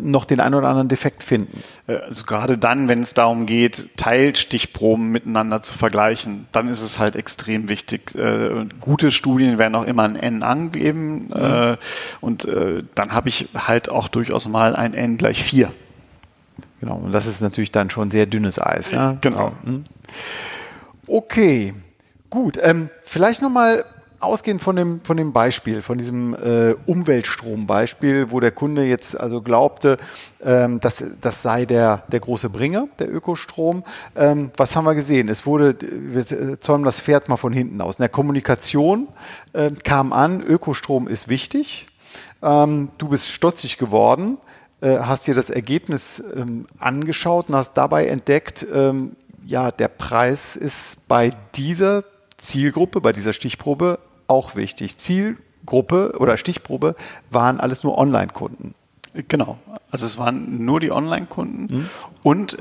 noch 0.00 0.24
den 0.24 0.40
einen 0.40 0.54
oder 0.54 0.68
anderen 0.68 0.88
Defekt 0.88 1.22
finden. 1.22 1.62
Äh, 1.86 1.96
also 1.96 2.24
gerade 2.24 2.58
dann, 2.58 2.88
wenn 2.88 3.00
es 3.00 3.14
darum 3.14 3.46
geht, 3.46 3.88
Teilstichproben 3.96 5.08
miteinander 5.08 5.62
zu 5.62 5.76
vergleichen, 5.76 6.46
dann 6.52 6.68
ist 6.68 6.82
es 6.82 6.98
halt 6.98 7.16
extrem 7.16 7.68
wichtig. 7.68 8.14
Äh, 8.14 8.66
gute 8.80 9.10
Studien 9.10 9.58
werden 9.58 9.74
auch 9.74 9.84
immer 9.84 10.04
ein 10.04 10.16
N 10.16 10.42
angeben 10.42 11.26
mhm. 11.26 11.32
äh, 11.32 11.76
und 12.20 12.44
äh, 12.44 12.84
dann 12.94 13.12
habe 13.12 13.28
ich 13.28 13.48
halt 13.54 13.88
auch 13.88 14.08
durchaus 14.08 14.48
mal 14.48 14.76
ein 14.76 14.94
N 14.94 15.16
gleich 15.16 15.42
4. 15.42 15.70
Genau, 16.80 16.96
und 16.96 17.12
das 17.12 17.26
ist 17.26 17.40
natürlich 17.40 17.70
dann 17.70 17.90
schon 17.90 18.10
sehr 18.10 18.26
dünnes 18.26 18.58
Eis. 18.60 18.90
Ja? 18.90 19.16
Genau. 19.20 19.52
Mhm. 19.62 19.84
Okay, 21.06 21.74
gut. 22.28 22.58
Ähm, 22.60 22.90
vielleicht 23.04 23.42
nochmal 23.42 23.84
ausgehend 24.22 24.62
von 24.62 24.76
dem, 24.76 25.00
von 25.02 25.16
dem 25.16 25.32
Beispiel, 25.32 25.82
von 25.82 25.98
diesem 25.98 26.34
äh, 26.34 26.74
Umweltstrom-Beispiel, 26.86 28.30
wo 28.30 28.40
der 28.40 28.52
Kunde 28.52 28.84
jetzt 28.84 29.18
also 29.18 29.42
glaubte, 29.42 29.98
ähm, 30.44 30.80
dass 30.80 31.04
das 31.20 31.42
sei 31.42 31.66
der, 31.66 32.04
der 32.08 32.20
große 32.20 32.48
Bringer, 32.48 32.88
der 32.98 33.12
Ökostrom. 33.12 33.84
Ähm, 34.16 34.50
was 34.56 34.76
haben 34.76 34.84
wir 34.84 34.94
gesehen? 34.94 35.28
Es 35.28 35.46
wurde, 35.46 35.76
wir 35.80 36.60
zäumen 36.60 36.84
das 36.84 37.00
Pferd 37.00 37.28
mal 37.28 37.36
von 37.36 37.52
hinten 37.52 37.80
aus. 37.80 37.96
In 37.96 38.02
der 38.02 38.08
Kommunikation 38.08 39.08
äh, 39.52 39.70
kam 39.70 40.12
an, 40.12 40.40
Ökostrom 40.40 41.08
ist 41.08 41.28
wichtig. 41.28 41.86
Ähm, 42.42 42.90
du 42.98 43.08
bist 43.08 43.30
stutzig 43.30 43.78
geworden, 43.78 44.38
äh, 44.80 44.98
hast 44.98 45.26
dir 45.26 45.34
das 45.34 45.50
Ergebnis 45.50 46.22
ähm, 46.34 46.66
angeschaut 46.78 47.48
und 47.48 47.56
hast 47.56 47.74
dabei 47.74 48.06
entdeckt, 48.06 48.66
ähm, 48.72 49.16
ja, 49.44 49.70
der 49.70 49.88
Preis 49.88 50.54
ist 50.54 51.08
bei 51.08 51.32
dieser 51.54 52.04
Zielgruppe, 52.36 53.00
bei 53.00 53.12
dieser 53.12 53.32
Stichprobe 53.32 53.98
auch 54.32 54.56
wichtig. 54.56 54.96
Zielgruppe 54.96 56.14
oder 56.18 56.38
Stichprobe 56.38 56.96
waren 57.30 57.60
alles 57.60 57.84
nur 57.84 57.98
Online-Kunden. 57.98 58.74
Genau. 59.28 59.58
Also 59.90 60.06
es 60.06 60.16
waren 60.16 60.64
nur 60.64 60.80
die 60.80 60.90
Online-Kunden 60.90 61.74
mhm. 61.74 61.90
und 62.22 62.56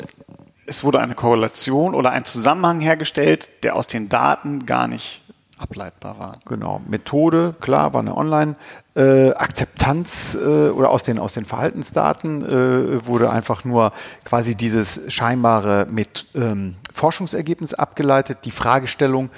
es 0.66 0.84
wurde 0.84 1.00
eine 1.00 1.16
Korrelation 1.16 1.96
oder 1.96 2.12
ein 2.12 2.26
Zusammenhang 2.26 2.82
hergestellt, 2.82 3.50
der 3.64 3.76
aus 3.76 3.88
den 3.88 4.10
Daten 4.10 4.66
gar 4.66 4.88
nicht 4.88 5.22
ableitbar 5.58 6.20
war. 6.20 6.34
Genau. 6.46 6.82
Methode, 6.88 7.56
klar, 7.62 7.94
war 7.94 8.02
eine 8.02 8.18
Online-Akzeptanz 8.18 10.36
äh, 10.36 10.40
äh, 10.40 10.72
oder 10.72 10.90
aus 10.90 11.04
den, 11.04 11.20
aus 11.20 11.32
den 11.34 11.46
Verhaltensdaten 11.46 12.44
äh, 12.44 13.06
wurde 13.06 13.30
einfach 13.30 13.64
nur 13.64 13.94
quasi 14.26 14.56
dieses 14.56 15.00
scheinbare 15.08 15.88
mit, 15.90 16.26
ähm, 16.36 16.76
Forschungsergebnis 16.94 17.74
abgeleitet. 17.74 18.40
Die 18.46 18.52
Fragestellung, 18.52 19.30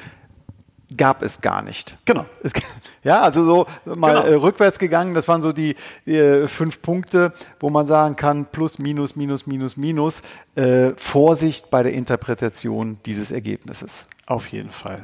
gab 0.98 1.24
es 1.24 1.42
gar 1.42 1.62
nicht. 1.62 1.98
Genau. 2.06 2.26
Es, 2.42 2.54
ja, 3.04 3.22
also 3.22 3.44
so 3.44 3.66
mal 3.96 4.16
genau. 4.16 4.26
äh, 4.26 4.34
rückwärts 4.36 4.80
gegangen, 4.80 5.14
das 5.14 5.28
waren 5.28 5.42
so 5.42 5.52
die 5.52 5.76
äh, 6.06 6.48
fünf 6.48 6.82
Punkte, 6.82 7.34
wo 7.60 7.70
man 7.70 7.86
sagen 7.86 8.16
kann, 8.16 8.46
plus, 8.46 8.80
minus, 8.80 9.16
minus, 9.16 9.46
minus, 9.48 9.78
minus, 9.78 10.22
äh, 10.56 10.92
Vorsicht 10.96 11.70
bei 11.70 11.84
der 11.84 11.94
Interpretation 11.94 12.98
dieses 13.06 13.32
Ergebnisses. 13.32 14.06
Auf 14.26 14.48
jeden 14.48 14.72
Fall. 14.72 15.04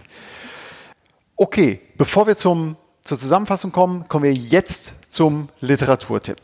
Okay, 1.35 1.81
bevor 1.97 2.27
wir 2.27 2.35
zum, 2.35 2.75
zur 3.03 3.17
Zusammenfassung 3.17 3.71
kommen, 3.71 4.07
kommen 4.07 4.25
wir 4.25 4.33
jetzt 4.33 4.93
zum 5.09 5.49
Literaturtipp. 5.61 6.37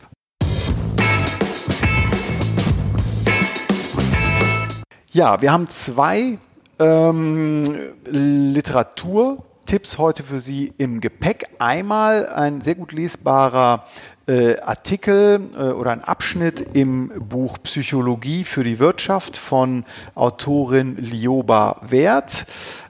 Ja, 5.11 5.41
wir 5.41 5.53
haben 5.53 5.69
zwei 5.69 6.37
ähm, 6.79 7.63
Literaturtipps 8.05 9.97
heute 9.97 10.23
für 10.23 10.39
Sie 10.39 10.73
im 10.77 11.01
Gepäck. 11.01 11.47
Einmal 11.59 12.27
ein 12.27 12.61
sehr 12.61 12.75
gut 12.75 12.91
lesbarer 12.91 13.85
äh, 14.27 14.59
Artikel 14.59 15.47
äh, 15.57 15.71
oder 15.71 15.91
ein 15.91 16.03
Abschnitt 16.03 16.65
im 16.73 17.11
Buch 17.29 17.57
Psychologie 17.63 18.43
für 18.43 18.63
die 18.63 18.79
Wirtschaft 18.79 19.37
von 19.37 19.85
Autorin 20.15 20.97
Lioba 20.97 21.81
Wert. 21.83 22.45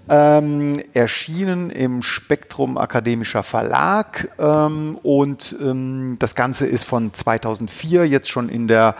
Ähm, 0.07 0.75
erschienen 0.93 1.71
im 1.71 2.03
Spektrum 2.03 2.77
Akademischer 2.77 3.41
Verlag 3.41 4.29
ähm, 4.37 4.99
und 5.01 5.55
ähm, 5.59 6.17
das 6.19 6.35
Ganze 6.35 6.67
ist 6.67 6.83
von 6.83 7.13
2004 7.13 8.07
jetzt 8.07 8.29
schon 8.29 8.49
in 8.49 8.67
der 8.67 8.95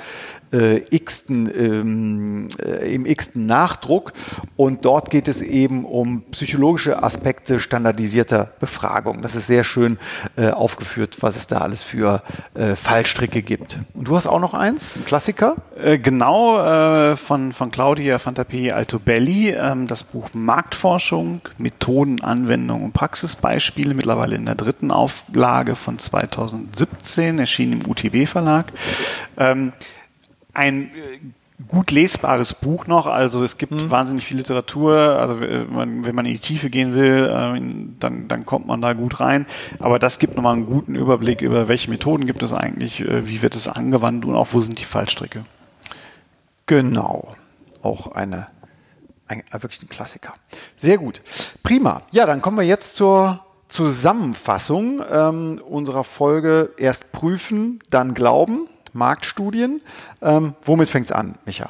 äh, 0.56 0.84
x-ten, 0.90 1.52
ähm, 1.56 2.48
äh, 2.64 2.94
im 2.94 3.06
x-ten 3.06 3.46
Nachdruck. 3.46 4.14
Und 4.56 4.86
dort 4.86 5.10
geht 5.10 5.28
es 5.28 5.42
eben 5.42 5.86
um 5.86 6.24
psychologische 6.32 7.04
Aspekte 7.04 7.60
standardisierter 7.60 8.52
Befragung. 8.60 9.22
Das 9.22 9.36
ist 9.36 9.48
sehr 9.48 9.64
schön 9.64 9.98
äh, 10.38 10.50
aufgeführt, 10.50 11.18
was 11.22 11.36
es 11.36 11.48
da 11.48 11.60
alles 11.60 11.84
für 11.84 12.22
äh, 12.54 12.76
Fallstricke 12.76 13.42
gibt. 13.42 13.80
Und 13.94 14.08
du 14.08 14.16
hast 14.16 14.28
auch 14.28 14.40
noch 14.40 14.54
eins, 14.54 14.96
ein 14.96 15.06
Klassiker? 15.06 15.56
Äh, 15.78 16.00
genau, 16.00 16.64
äh, 16.64 17.18
von, 17.18 17.52
von 17.52 17.72
Claudia 17.72 18.18
Fantapé 18.18 18.72
Altobelli, 18.72 19.52
ähm, 19.52 19.88
das 19.88 20.04
Buch 20.04 20.30
Marktforschung, 20.34 20.95
Methoden, 21.58 22.22
Anwendung 22.22 22.84
und 22.84 22.94
Praxisbeispiele, 22.94 23.94
mittlerweile 23.94 24.36
in 24.36 24.46
der 24.46 24.56
dritten 24.56 24.92
Auflage 24.92 25.76
von 25.76 26.00
2017, 26.00 27.40
erschienen 27.40 27.82
im 27.82 27.90
UTB-Verlag. 27.90 28.72
Ähm, 29.38 29.74
ein 30.54 30.84
äh, 30.84 31.20
gut 31.68 31.92
lesbares 31.92 32.54
Buch 32.54 32.88
noch. 32.88 33.08
Also 33.08 33.44
es 33.44 33.58
gibt 33.58 33.72
mhm. 33.72 33.92
wahnsinnig 33.92 34.26
viel 34.26 34.38
Literatur. 34.38 34.98
Also 34.98 35.40
wenn 35.40 36.16
man 36.16 36.26
in 36.26 36.34
die 36.34 36.40
Tiefe 36.40 36.70
gehen 36.70 36.94
will, 36.94 37.30
äh, 37.30 37.62
dann, 38.00 38.28
dann 38.28 38.46
kommt 38.46 38.68
man 38.68 38.82
da 38.82 38.94
gut 38.94 39.20
rein. 39.20 39.46
Aber 39.80 40.00
das 40.00 40.20
gibt 40.20 40.36
nochmal 40.36 40.56
einen 40.56 40.66
guten 40.66 40.96
Überblick 40.96 41.42
über 41.42 41.68
welche 41.68 41.90
Methoden 41.90 42.26
gibt 42.26 42.44
es 42.44 42.54
eigentlich, 42.54 43.02
äh, 43.02 43.28
wie 43.28 43.42
wird 43.42 43.56
es 43.56 43.68
angewandt 43.68 44.26
und 44.26 44.36
auch 44.36 44.50
wo 44.52 44.62
sind 44.62 44.80
die 44.80 44.86
Fallstricke. 44.86 45.44
Genau. 46.66 47.36
Auch 47.82 48.14
eine, 48.14 48.48
ein, 49.28 49.44
wirklich 49.52 49.82
ein 49.82 49.90
Klassiker. 49.90 50.34
Sehr 50.78 50.98
gut. 50.98 51.22
Prima. 51.64 52.04
Ja, 52.12 52.26
dann 52.26 52.42
kommen 52.42 52.58
wir 52.58 52.66
jetzt 52.66 52.96
zur 52.96 53.44
Zusammenfassung 53.68 55.02
ähm, 55.12 55.62
unserer 55.68 56.04
Folge. 56.04 56.72
Erst 56.78 57.12
prüfen, 57.12 57.80
dann 57.90 58.14
glauben. 58.14 58.68
Marktstudien. 58.94 59.82
Ähm, 60.22 60.56
womit 60.64 60.90
fängt 60.90 61.08
es 61.08 61.12
an, 61.12 61.36
Micha? 61.46 61.70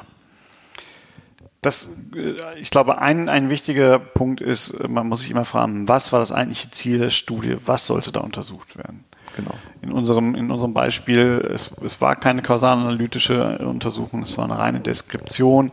Das, 1.60 1.88
äh, 2.14 2.58
ich 2.60 2.70
glaube, 2.70 2.98
ein, 2.98 3.28
ein 3.28 3.50
wichtiger 3.50 3.98
Punkt 3.98 4.40
ist, 4.40 4.88
man 4.88 5.08
muss 5.08 5.20
sich 5.20 5.30
immer 5.30 5.44
fragen, 5.44 5.88
was 5.88 6.12
war 6.12 6.20
das 6.20 6.30
eigentliche 6.30 6.70
Ziel 6.70 6.98
der 6.98 7.10
Studie? 7.10 7.56
Was 7.66 7.86
sollte 7.86 8.12
da 8.12 8.20
untersucht 8.20 8.76
werden? 8.78 9.04
Genau. 9.34 9.54
In 9.82 9.92
unserem, 9.92 10.34
in 10.34 10.50
unserem 10.50 10.72
Beispiel, 10.72 11.46
es, 11.52 11.70
es 11.82 12.00
war 12.00 12.16
keine 12.16 12.42
kausalanalytische 12.42 13.58
Untersuchung, 13.58 14.22
es 14.22 14.38
war 14.38 14.44
eine 14.44 14.58
reine 14.58 14.80
Deskription. 14.80 15.72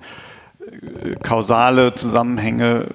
Äh, 0.72 1.16
kausale 1.22 1.96
Zusammenhänge 1.96 2.88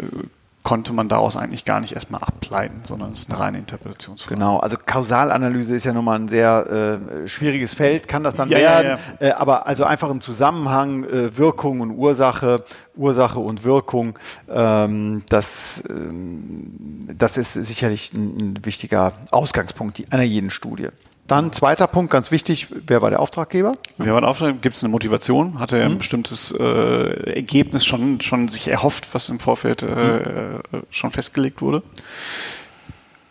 konnte 0.69 0.93
man 0.93 1.09
daraus 1.09 1.35
eigentlich 1.35 1.65
gar 1.65 1.81
nicht 1.81 1.95
erstmal 1.95 2.21
ableiten, 2.21 2.81
sondern 2.85 3.13
es 3.13 3.21
ist 3.21 3.31
eine 3.31 3.41
reine 3.41 3.57
Interpretationsfrage. 3.57 4.35
Genau, 4.35 4.59
also 4.59 4.77
Kausalanalyse 4.77 5.75
ist 5.75 5.85
ja 5.85 5.95
nun 5.95 6.05
mal 6.05 6.19
ein 6.19 6.29
sehr 6.29 7.01
äh, 7.25 7.27
schwieriges 7.27 7.73
Feld, 7.73 8.07
kann 8.07 8.23
das 8.23 8.35
dann 8.35 8.51
ja, 8.51 8.59
werden, 8.59 8.87
ja, 8.87 8.99
ja. 9.19 9.27
Äh, 9.29 9.33
aber 9.33 9.67
also 9.67 9.85
einfach 9.85 10.11
ein 10.11 10.21
Zusammenhang, 10.21 11.05
äh, 11.05 11.39
Wirkung 11.39 11.81
und 11.81 11.93
Ursache, 11.93 12.65
Ursache 12.97 13.41
und 13.41 13.65
Wirkung, 13.65 14.19
ähm, 14.51 15.23
das, 15.31 15.83
ähm, 15.89 17.09
das 17.17 17.39
ist 17.39 17.55
sicherlich 17.55 18.13
ein, 18.13 18.37
ein 18.37 18.67
wichtiger 18.67 19.15
Ausgangspunkt 19.31 20.03
einer 20.11 20.23
jeden 20.23 20.51
Studie. 20.51 20.89
Dann 21.29 21.53
zweiter 21.53 21.87
Punkt, 21.87 22.11
ganz 22.11 22.31
wichtig, 22.31 22.69
wer 22.87 23.03
war 23.03 23.11
der 23.11 23.21
Auftraggeber? 23.21 23.75
Wer 23.99 24.15
war 24.15 24.23
der 24.23 24.31
Auftraggeber? 24.31 24.61
Gibt 24.61 24.77
es 24.77 24.83
eine 24.83 24.91
Motivation? 24.91 25.61
Hat 25.61 25.73
er 25.73 25.85
ein 25.85 25.93
mhm. 25.93 25.99
bestimmtes 25.99 26.53
äh, 26.53 27.35
Ergebnis 27.35 27.85
schon, 27.85 28.23
schon 28.23 28.49
sich 28.49 28.67
erhofft, 28.67 29.09
was 29.13 29.29
im 29.29 29.39
Vorfeld 29.39 29.83
äh, 29.83 29.87
mhm. 29.87 30.61
schon 30.91 31.11
festgelegt 31.11 31.61
wurde? 31.61 31.83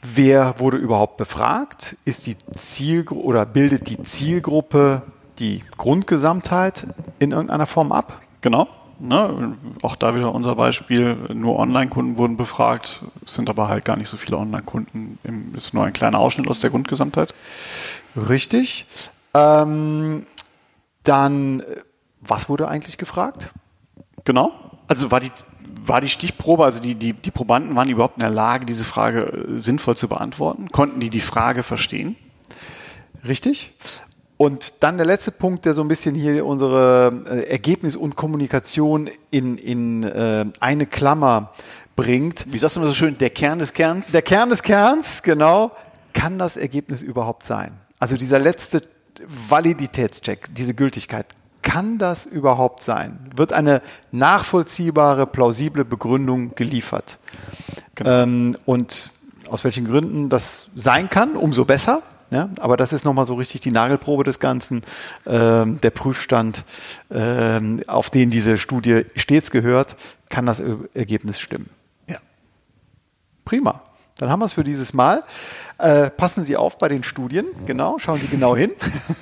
Wer 0.03 0.59
wurde 0.59 0.77
überhaupt 0.77 1.17
befragt? 1.17 1.97
Ist 2.05 2.27
die 2.27 2.37
Zielgruppe 2.51 3.23
oder 3.23 3.45
bildet 3.47 3.89
die 3.89 4.01
Zielgruppe 4.03 5.01
die 5.39 5.63
Grundgesamtheit 5.75 6.85
in 7.17 7.31
irgendeiner 7.31 7.65
Form 7.65 7.91
ab? 7.91 8.21
Genau. 8.41 8.67
Ne, 8.99 9.55
auch 9.83 9.95
da 9.95 10.15
wieder 10.15 10.33
unser 10.33 10.55
Beispiel, 10.55 11.15
nur 11.31 11.59
Online-Kunden 11.59 12.17
wurden 12.17 12.35
befragt, 12.35 13.03
sind 13.27 13.47
aber 13.47 13.67
halt 13.67 13.85
gar 13.85 13.95
nicht 13.95 14.09
so 14.09 14.17
viele 14.17 14.37
Online-Kunden, 14.37 15.19
ist 15.55 15.75
nur 15.75 15.85
ein 15.85 15.93
kleiner 15.93 16.17
Ausschnitt 16.17 16.47
aus 16.47 16.59
der 16.59 16.71
Grundgesamtheit. 16.71 17.35
Richtig. 18.15 18.87
Ähm, 19.35 20.25
dann, 21.03 21.63
was 22.21 22.49
wurde 22.49 22.67
eigentlich 22.67 22.97
gefragt? 22.97 23.51
Genau. 24.25 24.51
Also 24.87 25.11
war 25.11 25.19
die, 25.19 25.31
war 25.85 26.01
die 26.01 26.09
Stichprobe, 26.09 26.65
also 26.65 26.81
die, 26.81 26.95
die, 26.95 27.13
die 27.13 27.31
Probanden 27.31 27.75
waren 27.75 27.89
überhaupt 27.89 28.17
in 28.17 28.21
der 28.21 28.29
Lage, 28.31 28.65
diese 28.65 28.83
Frage 28.83 29.21
äh, 29.21 29.61
sinnvoll 29.61 29.95
zu 29.95 30.07
beantworten? 30.07 30.71
Konnten 30.71 30.99
die 30.99 31.11
die 31.11 31.21
Frage 31.21 31.61
verstehen? 31.61 32.15
Richtig. 33.27 33.73
Und 34.37 34.83
dann 34.83 34.97
der 34.97 35.05
letzte 35.07 35.31
Punkt, 35.31 35.65
der 35.65 35.73
so 35.73 35.81
ein 35.81 35.87
bisschen 35.87 36.13
hier 36.13 36.45
unsere 36.45 37.23
äh, 37.27 37.49
Ergebnis 37.49 37.95
und 37.95 38.15
Kommunikation 38.15 39.09
in, 39.31 39.57
in 39.57 40.03
äh, 40.03 40.45
eine 40.59 40.85
Klammer 40.85 41.53
bringt. 41.95 42.45
Wie 42.51 42.59
sagst 42.59 42.75
du 42.75 42.79
immer 42.79 42.89
so 42.89 42.93
schön, 42.95 43.17
der 43.17 43.31
Kern 43.31 43.57
des 43.57 43.73
Kerns? 43.73 44.11
Der 44.11 44.21
Kern 44.21 44.51
des 44.51 44.61
Kerns, 44.61 45.23
genau. 45.23 45.71
Kann 46.13 46.37
das 46.37 46.55
Ergebnis 46.55 47.01
überhaupt 47.01 47.45
sein? 47.45 47.71
Also 47.99 48.15
dieser 48.15 48.37
letzte 48.37 48.83
Validitätscheck, 49.49 50.49
diese 50.53 50.75
Gültigkeit, 50.75 51.25
kann 51.63 51.97
das 51.97 52.27
überhaupt 52.27 52.83
sein? 52.83 53.19
Wird 53.35 53.51
eine 53.51 53.81
nachvollziehbare, 54.11 55.25
plausible 55.25 55.83
Begründung 55.83 56.53
geliefert? 56.53 57.17
Genau. 57.95 58.09
Ähm, 58.09 58.57
und 58.65 59.11
aus 59.49 59.63
welchen 59.63 59.85
Gründen 59.85 60.29
das 60.29 60.69
sein 60.75 61.09
kann, 61.09 61.35
umso 61.35 61.65
besser. 61.65 62.03
Ja, 62.29 62.49
aber 62.59 62.75
das 62.75 62.91
ist 62.91 63.05
nochmal 63.05 63.25
so 63.25 63.35
richtig 63.35 63.61
die 63.61 63.71
Nagelprobe 63.71 64.23
des 64.23 64.39
Ganzen, 64.39 64.83
ähm, 65.25 65.79
der 65.81 65.91
Prüfstand, 65.91 66.63
ähm, 67.09 67.81
auf 67.87 68.09
den 68.09 68.29
diese 68.29 68.57
Studie 68.57 69.05
stets 69.15 69.49
gehört, 69.49 69.95
kann 70.29 70.45
das 70.45 70.61
Ergebnis 70.93 71.39
stimmen. 71.39 71.69
Ja. 72.07 72.17
Prima. 73.45 73.81
Dann 74.17 74.29
haben 74.29 74.39
wir 74.39 74.45
es 74.45 74.53
für 74.53 74.63
dieses 74.63 74.93
Mal. 74.93 75.23
Äh, 75.77 76.09
passen 76.09 76.43
Sie 76.43 76.57
auf 76.57 76.79
bei 76.79 76.87
den 76.87 77.03
Studien, 77.03 77.45
genau, 77.67 77.99
schauen 77.99 78.17
Sie 78.17 78.25
genau 78.27 78.55
hin. 78.55 78.71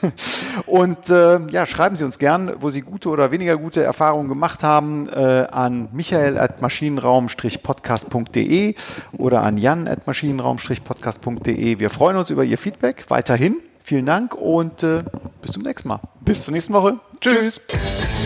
Und 0.65 1.09
äh, 1.09 1.45
ja, 1.47 1.65
schreiben 1.65 1.97
Sie 1.97 2.05
uns 2.05 2.17
gern, 2.17 2.53
wo 2.59 2.69
Sie 2.69 2.79
gute 2.81 3.09
oder 3.09 3.31
weniger 3.31 3.57
gute 3.57 3.83
Erfahrungen 3.83 4.29
gemacht 4.29 4.63
haben, 4.63 5.09
äh, 5.09 5.47
an 5.51 5.89
michael.maschinenraum-podcast.de 5.91 8.75
oder 9.17 9.43
an 9.43 9.57
jan.maschinenraum-podcast.de. 9.57 11.79
Wir 11.79 11.89
freuen 11.89 12.15
uns 12.15 12.29
über 12.29 12.45
Ihr 12.45 12.57
Feedback 12.57 13.03
weiterhin. 13.09 13.57
Vielen 13.83 14.05
Dank 14.05 14.33
und 14.33 14.81
äh, 14.81 15.03
bis 15.41 15.51
zum 15.51 15.63
nächsten 15.63 15.89
Mal. 15.89 15.99
Bis 16.21 16.43
zur 16.43 16.53
nächsten 16.53 16.71
Woche. 16.73 16.99
Tschüss. 17.19 17.59
Tschüss. 17.67 18.24